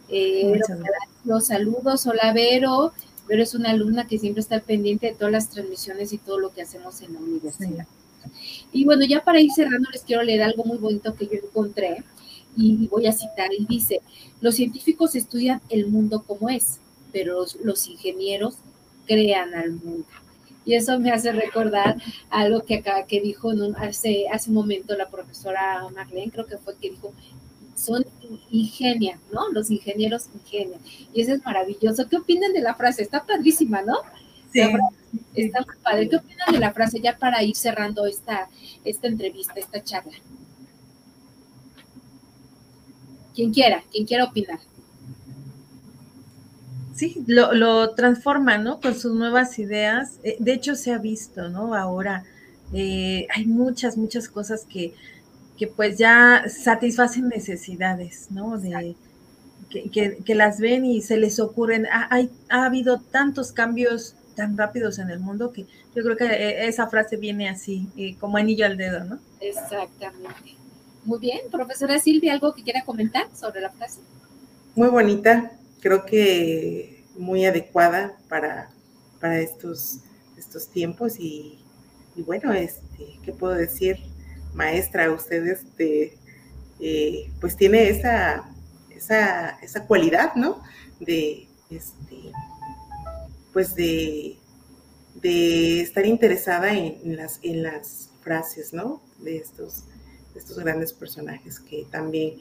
Eh, 0.09 0.59
los 1.23 1.47
saludos, 1.47 2.07
hola 2.07 2.33
Vero. 2.33 2.91
Vero 3.27 3.43
es 3.43 3.53
una 3.53 3.69
alumna 3.69 4.07
que 4.07 4.17
siempre 4.17 4.41
está 4.41 4.59
pendiente 4.59 5.07
de 5.07 5.13
todas 5.13 5.31
las 5.31 5.49
transmisiones 5.49 6.11
y 6.11 6.17
todo 6.17 6.39
lo 6.39 6.51
que 6.51 6.63
hacemos 6.63 7.01
en 7.01 7.13
la 7.13 7.19
universidad. 7.19 7.85
Y 8.73 8.85
bueno, 8.85 9.05
ya 9.05 9.23
para 9.23 9.39
ir 9.39 9.51
cerrando, 9.51 9.89
les 9.91 10.01
quiero 10.01 10.23
leer 10.23 10.41
algo 10.41 10.63
muy 10.63 10.77
bonito 10.77 11.15
que 11.15 11.27
yo 11.27 11.33
encontré 11.33 12.03
y 12.57 12.87
voy 12.87 13.05
a 13.05 13.11
citar. 13.11 13.51
Y 13.57 13.65
dice, 13.65 14.01
los 14.41 14.55
científicos 14.55 15.15
estudian 15.15 15.61
el 15.69 15.87
mundo 15.87 16.23
como 16.25 16.49
es, 16.49 16.79
pero 17.11 17.45
los, 17.63 17.87
ingenieros 17.87 18.55
crean 19.05 19.53
al 19.53 19.71
mundo. 19.71 20.05
Y 20.65 20.75
eso 20.75 20.99
me 20.99 21.11
hace 21.11 21.31
recordar 21.31 21.97
algo 22.29 22.63
que 22.63 22.75
acá 22.75 23.05
que 23.07 23.21
dijo 23.21 23.51
hace, 23.77 24.27
hace 24.31 24.49
un 24.49 24.55
momento 24.55 24.95
la 24.95 25.09
profesora 25.09 25.87
Marlene, 25.93 26.31
creo 26.31 26.45
que 26.45 26.57
fue 26.57 26.75
que 26.77 26.91
dijo, 26.91 27.13
son 27.75 28.05
ingenian, 28.51 29.19
¿no? 29.31 29.49
Los 29.51 29.71
ingenieros 29.71 30.27
ingenian. 30.33 30.79
Y 31.13 31.21
eso 31.21 31.33
es 31.33 31.43
maravilloso. 31.43 32.07
¿Qué 32.07 32.17
opinan 32.17 32.53
de 32.53 32.61
la 32.61 32.75
frase? 32.75 33.01
Está 33.01 33.25
padrísima, 33.25 33.81
¿no? 33.81 33.97
Sí. 34.51 34.61
Está 35.33 35.61
muy 35.61 35.75
padre. 35.81 36.09
¿Qué 36.09 36.17
opinan 36.17 36.51
de 36.51 36.59
la 36.59 36.73
frase 36.73 36.99
ya 36.99 37.17
para 37.17 37.41
ir 37.43 37.55
cerrando 37.55 38.05
esta, 38.05 38.49
esta 38.83 39.07
entrevista, 39.07 39.53
esta 39.55 39.83
charla? 39.83 40.13
Quien 43.33 43.53
quiera, 43.53 43.83
quien 43.91 44.05
quiera 44.05 44.25
opinar. 44.25 44.59
Sí, 46.99 47.23
lo, 47.27 47.53
lo 47.53 47.91
transforma, 47.91 48.57
¿no? 48.57 48.81
Con 48.81 48.93
sus 48.93 49.13
nuevas 49.13 49.57
ideas. 49.57 50.19
Eh, 50.21 50.35
de 50.37 50.51
hecho, 50.51 50.75
se 50.75 50.91
ha 50.91 50.97
visto, 50.97 51.47
¿no? 51.47 51.73
Ahora 51.73 52.25
eh, 52.73 53.25
hay 53.33 53.45
muchas, 53.45 53.95
muchas 53.95 54.27
cosas 54.27 54.65
que, 54.65 54.93
que 55.57 55.67
pues 55.67 55.97
ya 55.97 56.43
satisfacen 56.49 57.29
necesidades, 57.29 58.27
¿no? 58.31 58.57
De, 58.57 58.97
que, 59.69 60.17
que, 60.25 60.35
las 60.35 60.59
ven 60.59 60.83
y 60.83 61.01
se 61.01 61.15
les 61.15 61.39
ocurren. 61.39 61.85
Ha, 61.85 62.13
hay, 62.13 62.29
ha 62.49 62.65
habido 62.65 62.99
tantos 62.99 63.53
cambios 63.53 64.15
tan 64.35 64.57
rápidos 64.57 64.99
en 64.99 65.09
el 65.09 65.21
mundo 65.21 65.53
que 65.53 65.67
yo 65.95 66.03
creo 66.03 66.17
que 66.17 66.25
eh, 66.25 66.67
esa 66.67 66.87
frase 66.87 67.15
viene 67.15 67.47
así, 67.47 67.87
como 68.19 68.35
anillo 68.35 68.65
al 68.65 68.75
dedo, 68.75 69.05
¿no? 69.05 69.19
Exactamente. 69.39 70.57
Muy 71.05 71.19
bien, 71.19 71.39
profesora 71.49 71.97
Silvia, 71.97 72.33
¿algo 72.33 72.53
que 72.53 72.61
quiera 72.61 72.83
comentar 72.83 73.27
sobre 73.33 73.61
la 73.61 73.69
frase? 73.69 74.01
Muy 74.75 74.89
bonita, 74.89 75.49
creo 75.79 76.05
que 76.05 77.03
muy 77.17 77.45
adecuada 77.45 78.17
para, 78.27 78.69
para 79.19 79.39
estos, 79.39 79.99
estos 80.37 80.69
tiempos 80.69 81.19
y, 81.19 81.59
bueno, 82.25 82.53
este, 82.53 83.19
¿qué 83.23 83.31
puedo 83.31 83.53
decir? 83.53 83.97
Maestra, 84.53 85.11
usted 85.11 85.45
este, 85.47 86.17
eh, 86.79 87.31
pues 87.39 87.55
tiene 87.55 87.89
esa, 87.89 88.49
esa, 88.89 89.51
esa, 89.61 89.85
cualidad, 89.85 90.35
¿no? 90.35 90.61
De, 90.99 91.47
este, 91.69 92.31
pues 93.53 93.75
de, 93.75 94.37
de 95.21 95.81
estar 95.81 96.05
interesada 96.05 96.75
en, 96.75 97.15
las, 97.15 97.39
en 97.41 97.63
las 97.63 98.09
frases, 98.21 98.73
¿no? 98.73 99.01
De 99.19 99.37
estos, 99.37 99.85
de 100.33 100.39
estos 100.39 100.59
grandes 100.59 100.93
personajes 100.93 101.59
que 101.59 101.85
también 101.89 102.35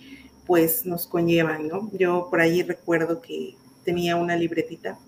pues 0.49 0.87
nos 0.87 1.07
conllevan, 1.07 1.69
¿no? 1.69 1.91
Yo 1.93 2.29
por 2.31 2.41
ahí 2.41 2.63
recuerdo 2.63 3.21
que 3.21 3.55
tenía 3.85 4.17
una 4.17 4.35
libretita, 4.35 4.99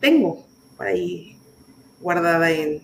tengo 0.00 0.44
por 0.76 0.86
ahí 0.86 1.38
guardada 2.00 2.50
en, 2.50 2.82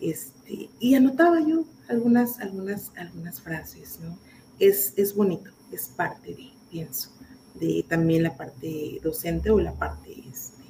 este, 0.00 0.68
y 0.80 0.94
anotaba 0.96 1.40
yo 1.40 1.64
algunas, 1.88 2.40
algunas, 2.40 2.90
algunas 2.96 3.40
frases, 3.40 4.00
¿no? 4.02 4.18
Es, 4.58 4.92
es 4.96 5.14
bonito, 5.14 5.52
es 5.70 5.86
parte 5.86 6.34
de, 6.34 6.50
pienso, 6.68 7.10
de 7.54 7.84
también 7.88 8.24
la 8.24 8.36
parte 8.36 9.00
docente 9.04 9.50
o 9.50 9.60
la 9.60 9.74
parte, 9.74 10.10
este, 10.28 10.64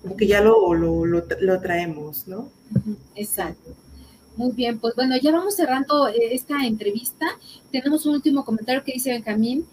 como 0.00 0.16
que 0.16 0.26
ya 0.26 0.40
lo, 0.40 0.72
lo, 0.72 1.04
lo, 1.04 1.22
lo 1.40 1.60
traemos, 1.60 2.26
¿no? 2.26 2.48
Exacto. 3.14 3.74
Muy 4.36 4.52
bien, 4.52 4.78
pues 4.78 4.94
bueno, 4.94 5.16
ya 5.18 5.30
vamos 5.30 5.56
cerrando 5.56 6.08
eh, 6.08 6.14
esta 6.32 6.64
entrevista. 6.66 7.26
Tenemos 7.70 8.06
un 8.06 8.14
último 8.14 8.44
comentario 8.44 8.82
que 8.82 8.92
dice 8.92 9.10
Benjamín. 9.10 9.66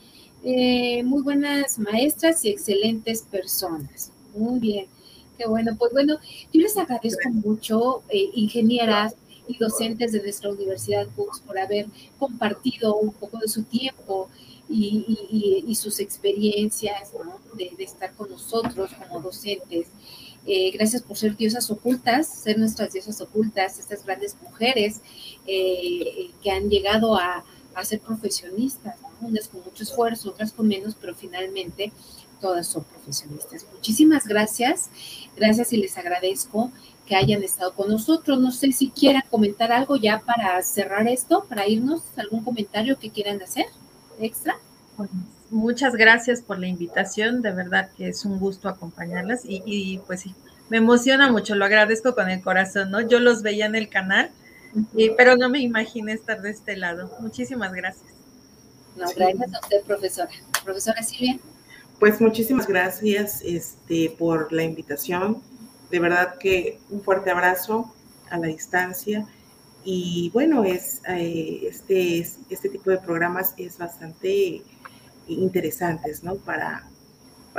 Eh, 0.43 1.01
muy 1.03 1.21
buenas 1.21 1.79
maestras 1.79 2.43
y 2.43 2.49
excelentes 2.49 3.21
personas. 3.21 4.11
Muy 4.35 4.59
bien, 4.59 4.87
qué 5.37 5.47
bueno. 5.47 5.75
Pues 5.77 5.93
bueno, 5.93 6.17
yo 6.51 6.61
les 6.61 6.77
agradezco 6.77 7.29
mucho, 7.29 8.03
eh, 8.09 8.29
ingenieras 8.33 9.15
y 9.47 9.57
docentes 9.57 10.11
de 10.11 10.21
nuestra 10.21 10.51
Universidad 10.51 11.07
Books, 11.15 11.39
por 11.39 11.57
haber 11.57 11.87
compartido 12.19 12.95
un 12.97 13.13
poco 13.13 13.39
de 13.39 13.47
su 13.47 13.63
tiempo 13.63 14.29
y, 14.69 15.73
sus 15.75 16.01
experiencias 16.01 17.13
de, 17.57 17.71
de 17.77 17.83
estar 17.83 18.13
con 18.13 18.29
nosotros 18.29 18.91
como 19.07 19.21
docentes. 19.21 19.87
Eh, 20.51 20.71
gracias 20.71 21.03
por 21.03 21.15
ser 21.15 21.37
diosas 21.37 21.69
ocultas, 21.69 22.27
ser 22.27 22.57
nuestras 22.57 22.91
diosas 22.91 23.21
ocultas, 23.21 23.77
estas 23.77 24.03
grandes 24.03 24.35
mujeres 24.41 24.99
eh, 25.45 26.31
que 26.41 26.49
han 26.49 26.71
llegado 26.71 27.15
a, 27.15 27.45
ser 27.83 28.01
profesionistas, 28.01 28.95
unas 29.21 29.47
con 29.47 29.63
mucho 29.63 29.83
esfuerzo, 29.83 30.31
otras 30.31 30.51
con 30.51 30.67
menos, 30.67 30.97
pero 30.99 31.15
finalmente 31.15 31.93
todas 32.41 32.67
son 32.67 32.83
profesionistas. 32.83 33.65
Muchísimas 33.71 34.27
gracias, 34.27 34.89
gracias 35.37 35.71
y 35.71 35.77
les 35.77 35.97
agradezco 35.97 36.71
que 37.05 37.15
hayan 37.15 37.41
estado 37.43 37.73
con 37.75 37.87
nosotros. 37.87 38.39
No 38.39 38.51
sé 38.51 38.73
si 38.73 38.89
quieran 38.89 39.23
comentar 39.29 39.71
algo 39.71 39.95
ya 39.95 40.19
para 40.19 40.61
cerrar 40.63 41.07
esto, 41.07 41.45
para 41.47 41.69
irnos, 41.69 42.01
algún 42.17 42.43
comentario 42.43 42.99
que 42.99 43.11
quieran 43.11 43.41
hacer 43.41 43.67
extra. 44.19 44.57
Bueno 44.97 45.38
muchas 45.49 45.95
gracias 45.95 46.41
por 46.41 46.59
la 46.59 46.67
invitación, 46.67 47.41
de 47.41 47.51
verdad 47.51 47.89
que 47.97 48.09
es 48.09 48.25
un 48.25 48.39
gusto 48.39 48.69
acompañarlas 48.69 49.41
y, 49.43 49.99
pues 50.05 50.21
sí, 50.21 50.35
me 50.69 50.77
emociona 50.77 51.31
mucho, 51.31 51.55
lo 51.55 51.65
agradezco 51.65 52.13
con 52.13 52.29
el 52.29 52.41
corazón, 52.41 52.91
¿no? 52.91 53.01
Yo 53.01 53.19
los 53.19 53.41
veía 53.41 53.65
en 53.65 53.75
el 53.75 53.89
canal, 53.89 54.31
pero 55.17 55.35
no 55.35 55.49
me 55.49 55.59
imaginé 55.59 56.13
estar 56.13 56.41
de 56.41 56.51
este 56.51 56.77
lado. 56.77 57.11
Muchísimas 57.19 57.73
gracias. 57.73 58.13
No, 58.95 59.05
gracias 59.15 59.53
a 59.53 59.59
usted, 59.59 59.81
profesora. 59.83 60.31
Profesora 60.63 61.01
Silvia. 61.01 61.39
Pues 61.99 62.21
muchísimas 62.21 62.67
gracias 62.67 63.41
este, 63.43 64.15
por 64.17 64.53
la 64.53 64.63
invitación. 64.63 65.41
De 65.89 65.99
verdad 65.99 66.37
que 66.37 66.79
un 66.89 67.01
fuerte 67.01 67.31
abrazo 67.31 67.93
a 68.29 68.37
la 68.37 68.47
distancia. 68.47 69.25
Y 69.83 70.29
bueno, 70.33 70.63
es, 70.63 71.01
eh, 71.07 71.61
este, 71.63 72.19
este 72.19 72.69
tipo 72.69 72.91
de 72.91 72.99
programas 72.99 73.53
es 73.57 73.77
bastante 73.77 74.61
interesantes, 75.29 76.23
¿no? 76.23 76.35
Para, 76.35 76.89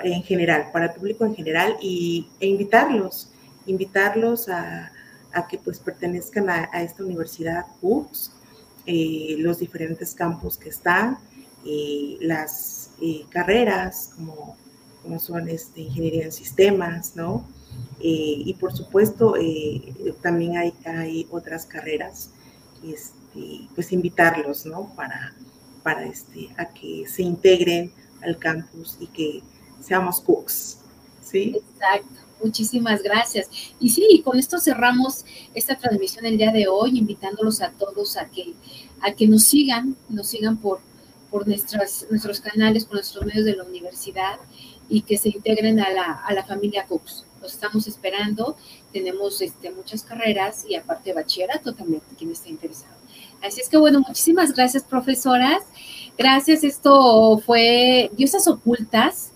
en 0.02 0.22
general, 0.22 0.70
para 0.72 0.86
el 0.86 0.92
público 0.92 1.24
en 1.24 1.34
general 1.34 1.76
y, 1.80 2.28
e 2.40 2.46
invitarlos, 2.46 3.30
invitarlos 3.66 4.48
a, 4.48 4.92
que 5.48 5.58
pues 5.58 5.78
pertenezcan 5.78 6.50
a, 6.50 6.82
esta 6.82 7.04
universidad 7.04 7.66
UPS, 7.82 8.32
eh, 8.86 9.36
los 9.38 9.58
diferentes 9.58 10.14
campos 10.14 10.58
que 10.58 10.68
están, 10.70 11.18
eh, 11.64 12.16
las 12.20 12.90
eh, 13.00 13.24
carreras 13.28 14.10
como, 14.16 14.56
como 15.02 15.18
son 15.18 15.48
este, 15.48 15.82
ingeniería 15.82 16.24
en 16.24 16.32
sistemas, 16.32 17.14
¿no? 17.16 17.46
y 18.02 18.56
por 18.58 18.72
supuesto 18.72 19.34
también 20.22 20.56
hay, 20.56 20.74
hay 20.86 21.28
otras 21.30 21.66
carreras, 21.66 22.30
este, 22.82 23.68
pues 23.74 23.92
invitarlos, 23.92 24.66
¿no? 24.66 24.92
Para, 24.96 25.34
para 25.82 26.04
este, 26.06 26.50
a 26.56 26.66
que 26.66 27.04
se 27.06 27.22
integren 27.22 27.92
al 28.22 28.38
campus 28.38 28.96
y 29.00 29.06
que 29.06 29.42
seamos 29.80 30.20
cooks. 30.20 30.78
¿sí? 31.22 31.56
Exacto. 31.56 32.20
Muchísimas 32.42 33.02
gracias. 33.02 33.50
Y 33.78 33.90
sí, 33.90 34.22
con 34.24 34.38
esto 34.38 34.58
cerramos 34.58 35.24
esta 35.54 35.76
transmisión 35.76 36.24
el 36.24 36.38
día 36.38 36.50
de 36.50 36.68
hoy, 36.68 36.98
invitándolos 36.98 37.60
a 37.60 37.70
todos 37.70 38.16
a 38.16 38.30
que, 38.30 38.54
a 39.02 39.12
que 39.12 39.28
nos 39.28 39.44
sigan, 39.44 39.96
nos 40.08 40.28
sigan 40.28 40.56
por, 40.56 40.80
por 41.30 41.46
nuestras, 41.46 42.06
nuestros 42.10 42.40
canales, 42.40 42.86
por 42.86 42.94
nuestros 42.94 43.26
medios 43.26 43.44
de 43.44 43.56
la 43.56 43.64
universidad 43.64 44.38
y 44.88 45.02
que 45.02 45.18
se 45.18 45.28
integren 45.28 45.80
a 45.80 45.90
la, 45.90 46.12
a 46.12 46.32
la 46.32 46.44
familia 46.44 46.86
Cooks. 46.86 47.26
Los 47.42 47.52
estamos 47.52 47.86
esperando, 47.86 48.56
tenemos 48.92 49.40
este, 49.40 49.70
muchas 49.70 50.02
carreras 50.02 50.64
y 50.68 50.74
aparte 50.74 51.12
bachillerato 51.12 51.74
también, 51.74 52.02
quien 52.18 52.30
está 52.32 52.48
interesado. 52.48 52.99
Así 53.42 53.60
es 53.60 53.68
que 53.68 53.78
bueno, 53.78 54.00
muchísimas 54.06 54.54
gracias, 54.54 54.84
profesoras. 54.84 55.62
Gracias, 56.18 56.64
esto 56.64 57.38
fue 57.44 58.10
Diosas 58.16 58.46
Ocultas 58.46 59.30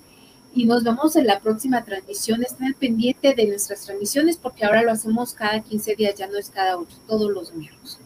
y 0.55 0.67
nos 0.67 0.85
vemos 0.85 1.17
en 1.17 1.27
la 1.27 1.41
próxima 1.41 1.85
transmisión. 1.85 2.43
Estén 2.43 2.67
al 2.67 2.75
pendiente 2.75 3.35
de 3.35 3.47
nuestras 3.47 3.83
transmisiones 3.83 4.37
porque 4.37 4.65
ahora 4.65 4.83
lo 4.83 4.93
hacemos 4.93 5.35
cada 5.35 5.61
15 5.61 5.95
días, 5.97 6.15
ya 6.15 6.27
no 6.27 6.37
es 6.39 6.51
cada 6.51 6.77
ocho, 6.77 6.97
todos 7.07 7.31
los 7.31 7.51
domingos. 7.51 7.99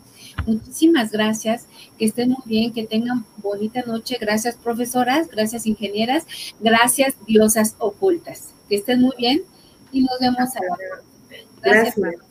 Muchísimas 0.47 1.11
gracias, 1.11 1.67
que 1.99 2.07
estén 2.07 2.31
muy 2.31 2.43
bien, 2.45 2.73
que 2.73 2.87
tengan 2.87 3.27
bonita 3.39 3.83
noche. 3.83 4.17
Gracias, 4.21 4.57
profesoras, 4.57 5.29
gracias, 5.29 5.67
ingenieras, 5.67 6.25
gracias, 6.61 7.15
diosas 7.27 7.75
ocultas. 7.79 8.55
Que 8.69 8.77
estén 8.77 9.01
muy 9.01 9.15
bien 9.19 9.43
y 9.93 10.03
nos 10.03 10.19
vemos 10.21 10.39
a 10.39 10.61
Gracias. 11.61 11.97
gracias. 11.97 12.28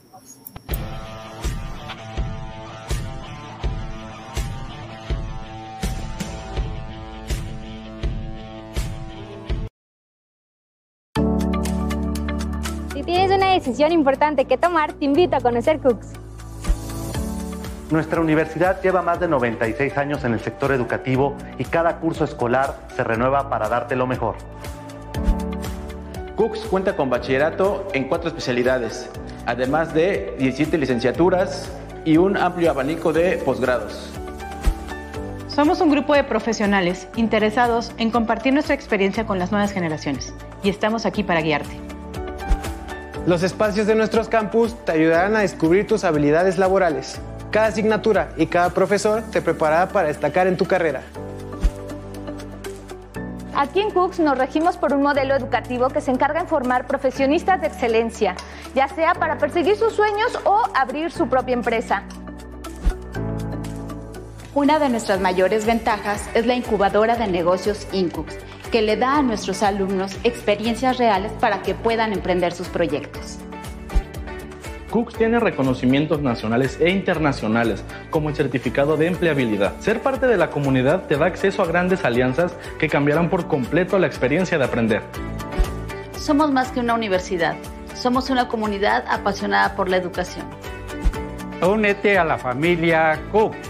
Decisión 13.67 13.91
importante 13.91 14.45
que 14.45 14.57
tomar, 14.57 14.93
te 14.93 15.03
invito 15.03 15.35
a 15.35 15.41
conocer 15.41 15.79
Cooks. 15.79 16.07
Nuestra 17.91 18.21
universidad 18.21 18.81
lleva 18.81 19.01
más 19.01 19.19
de 19.19 19.27
96 19.27 19.97
años 19.97 20.23
en 20.23 20.33
el 20.33 20.39
sector 20.39 20.71
educativo 20.71 21.35
y 21.57 21.65
cada 21.65 21.97
curso 21.97 22.23
escolar 22.23 22.87
se 22.95 23.03
renueva 23.03 23.49
para 23.49 23.67
darte 23.67 23.97
lo 23.97 24.07
mejor. 24.07 24.35
Cooks 26.37 26.61
cuenta 26.69 26.95
con 26.95 27.09
bachillerato 27.09 27.87
en 27.93 28.07
cuatro 28.07 28.29
especialidades, 28.29 29.09
además 29.45 29.93
de 29.93 30.35
17 30.39 30.77
licenciaturas 30.77 31.69
y 32.05 32.15
un 32.15 32.37
amplio 32.37 32.71
abanico 32.71 33.11
de 33.11 33.37
posgrados. 33.37 34.13
Somos 35.49 35.81
un 35.81 35.91
grupo 35.91 36.13
de 36.13 36.23
profesionales 36.23 37.09
interesados 37.17 37.91
en 37.97 38.11
compartir 38.11 38.53
nuestra 38.53 38.75
experiencia 38.75 39.25
con 39.25 39.39
las 39.39 39.51
nuevas 39.51 39.73
generaciones 39.73 40.33
y 40.63 40.69
estamos 40.69 41.05
aquí 41.05 41.23
para 41.23 41.41
guiarte. 41.41 41.86
Los 43.27 43.43
espacios 43.43 43.87
de 43.87 43.95
nuestros 43.95 44.29
campus 44.29 44.73
te 44.85 44.93
ayudarán 44.93 45.35
a 45.35 45.41
descubrir 45.41 45.85
tus 45.85 46.05
habilidades 46.05 46.57
laborales. 46.57 47.19
Cada 47.51 47.67
asignatura 47.67 48.29
y 48.37 48.45
cada 48.45 48.69
profesor 48.69 49.21
te 49.21 49.41
preparará 49.41 49.89
para 49.89 50.07
destacar 50.07 50.47
en 50.47 50.55
tu 50.55 50.65
carrera. 50.65 51.01
Aquí 53.53 53.81
en 53.81 53.91
Cooks 53.91 54.21
nos 54.21 54.37
regimos 54.37 54.77
por 54.77 54.93
un 54.93 55.01
modelo 55.01 55.35
educativo 55.35 55.89
que 55.89 55.99
se 55.99 56.09
encarga 56.09 56.39
en 56.39 56.47
formar 56.47 56.87
profesionistas 56.87 57.59
de 57.59 57.67
excelencia, 57.67 58.33
ya 58.73 58.87
sea 58.87 59.13
para 59.13 59.37
perseguir 59.37 59.75
sus 59.75 59.91
sueños 59.91 60.39
o 60.45 60.63
abrir 60.73 61.11
su 61.11 61.27
propia 61.27 61.55
empresa. 61.55 62.03
Una 64.53 64.79
de 64.79 64.87
nuestras 64.87 65.19
mayores 65.19 65.65
ventajas 65.65 66.29
es 66.33 66.45
la 66.45 66.53
incubadora 66.53 67.17
de 67.17 67.27
negocios 67.27 67.89
Incubs, 67.91 68.37
que 68.67 68.81
le 68.81 68.97
da 68.97 69.17
a 69.17 69.21
nuestros 69.21 69.63
alumnos 69.63 70.17
experiencias 70.23 70.97
reales 70.97 71.31
para 71.39 71.61
que 71.61 71.73
puedan 71.73 72.13
emprender 72.13 72.53
sus 72.53 72.67
proyectos. 72.67 73.39
Cooks 74.89 75.15
tiene 75.15 75.39
reconocimientos 75.39 76.21
nacionales 76.21 76.79
e 76.79 76.89
internacionales, 76.89 77.83
como 78.09 78.29
el 78.29 78.35
certificado 78.35 78.95
de 78.95 79.07
empleabilidad. 79.07 79.79
Ser 79.79 80.01
parte 80.01 80.27
de 80.27 80.37
la 80.37 80.49
comunidad 80.49 81.07
te 81.07 81.17
da 81.17 81.25
acceso 81.25 81.61
a 81.61 81.65
grandes 81.65 82.05
alianzas 82.05 82.55
que 82.79 82.87
cambiarán 82.87 83.29
por 83.29 83.47
completo 83.47 83.99
la 83.99 84.07
experiencia 84.07 84.57
de 84.57 84.63
aprender. 84.63 85.01
Somos 86.17 86.51
más 86.51 86.71
que 86.71 86.79
una 86.79 86.93
universidad, 86.93 87.55
somos 87.93 88.29
una 88.29 88.47
comunidad 88.47 89.03
apasionada 89.09 89.75
por 89.75 89.89
la 89.89 89.97
educación. 89.97 90.45
Únete 91.61 92.17
a 92.17 92.23
la 92.23 92.37
familia 92.37 93.19
Cooks. 93.31 93.66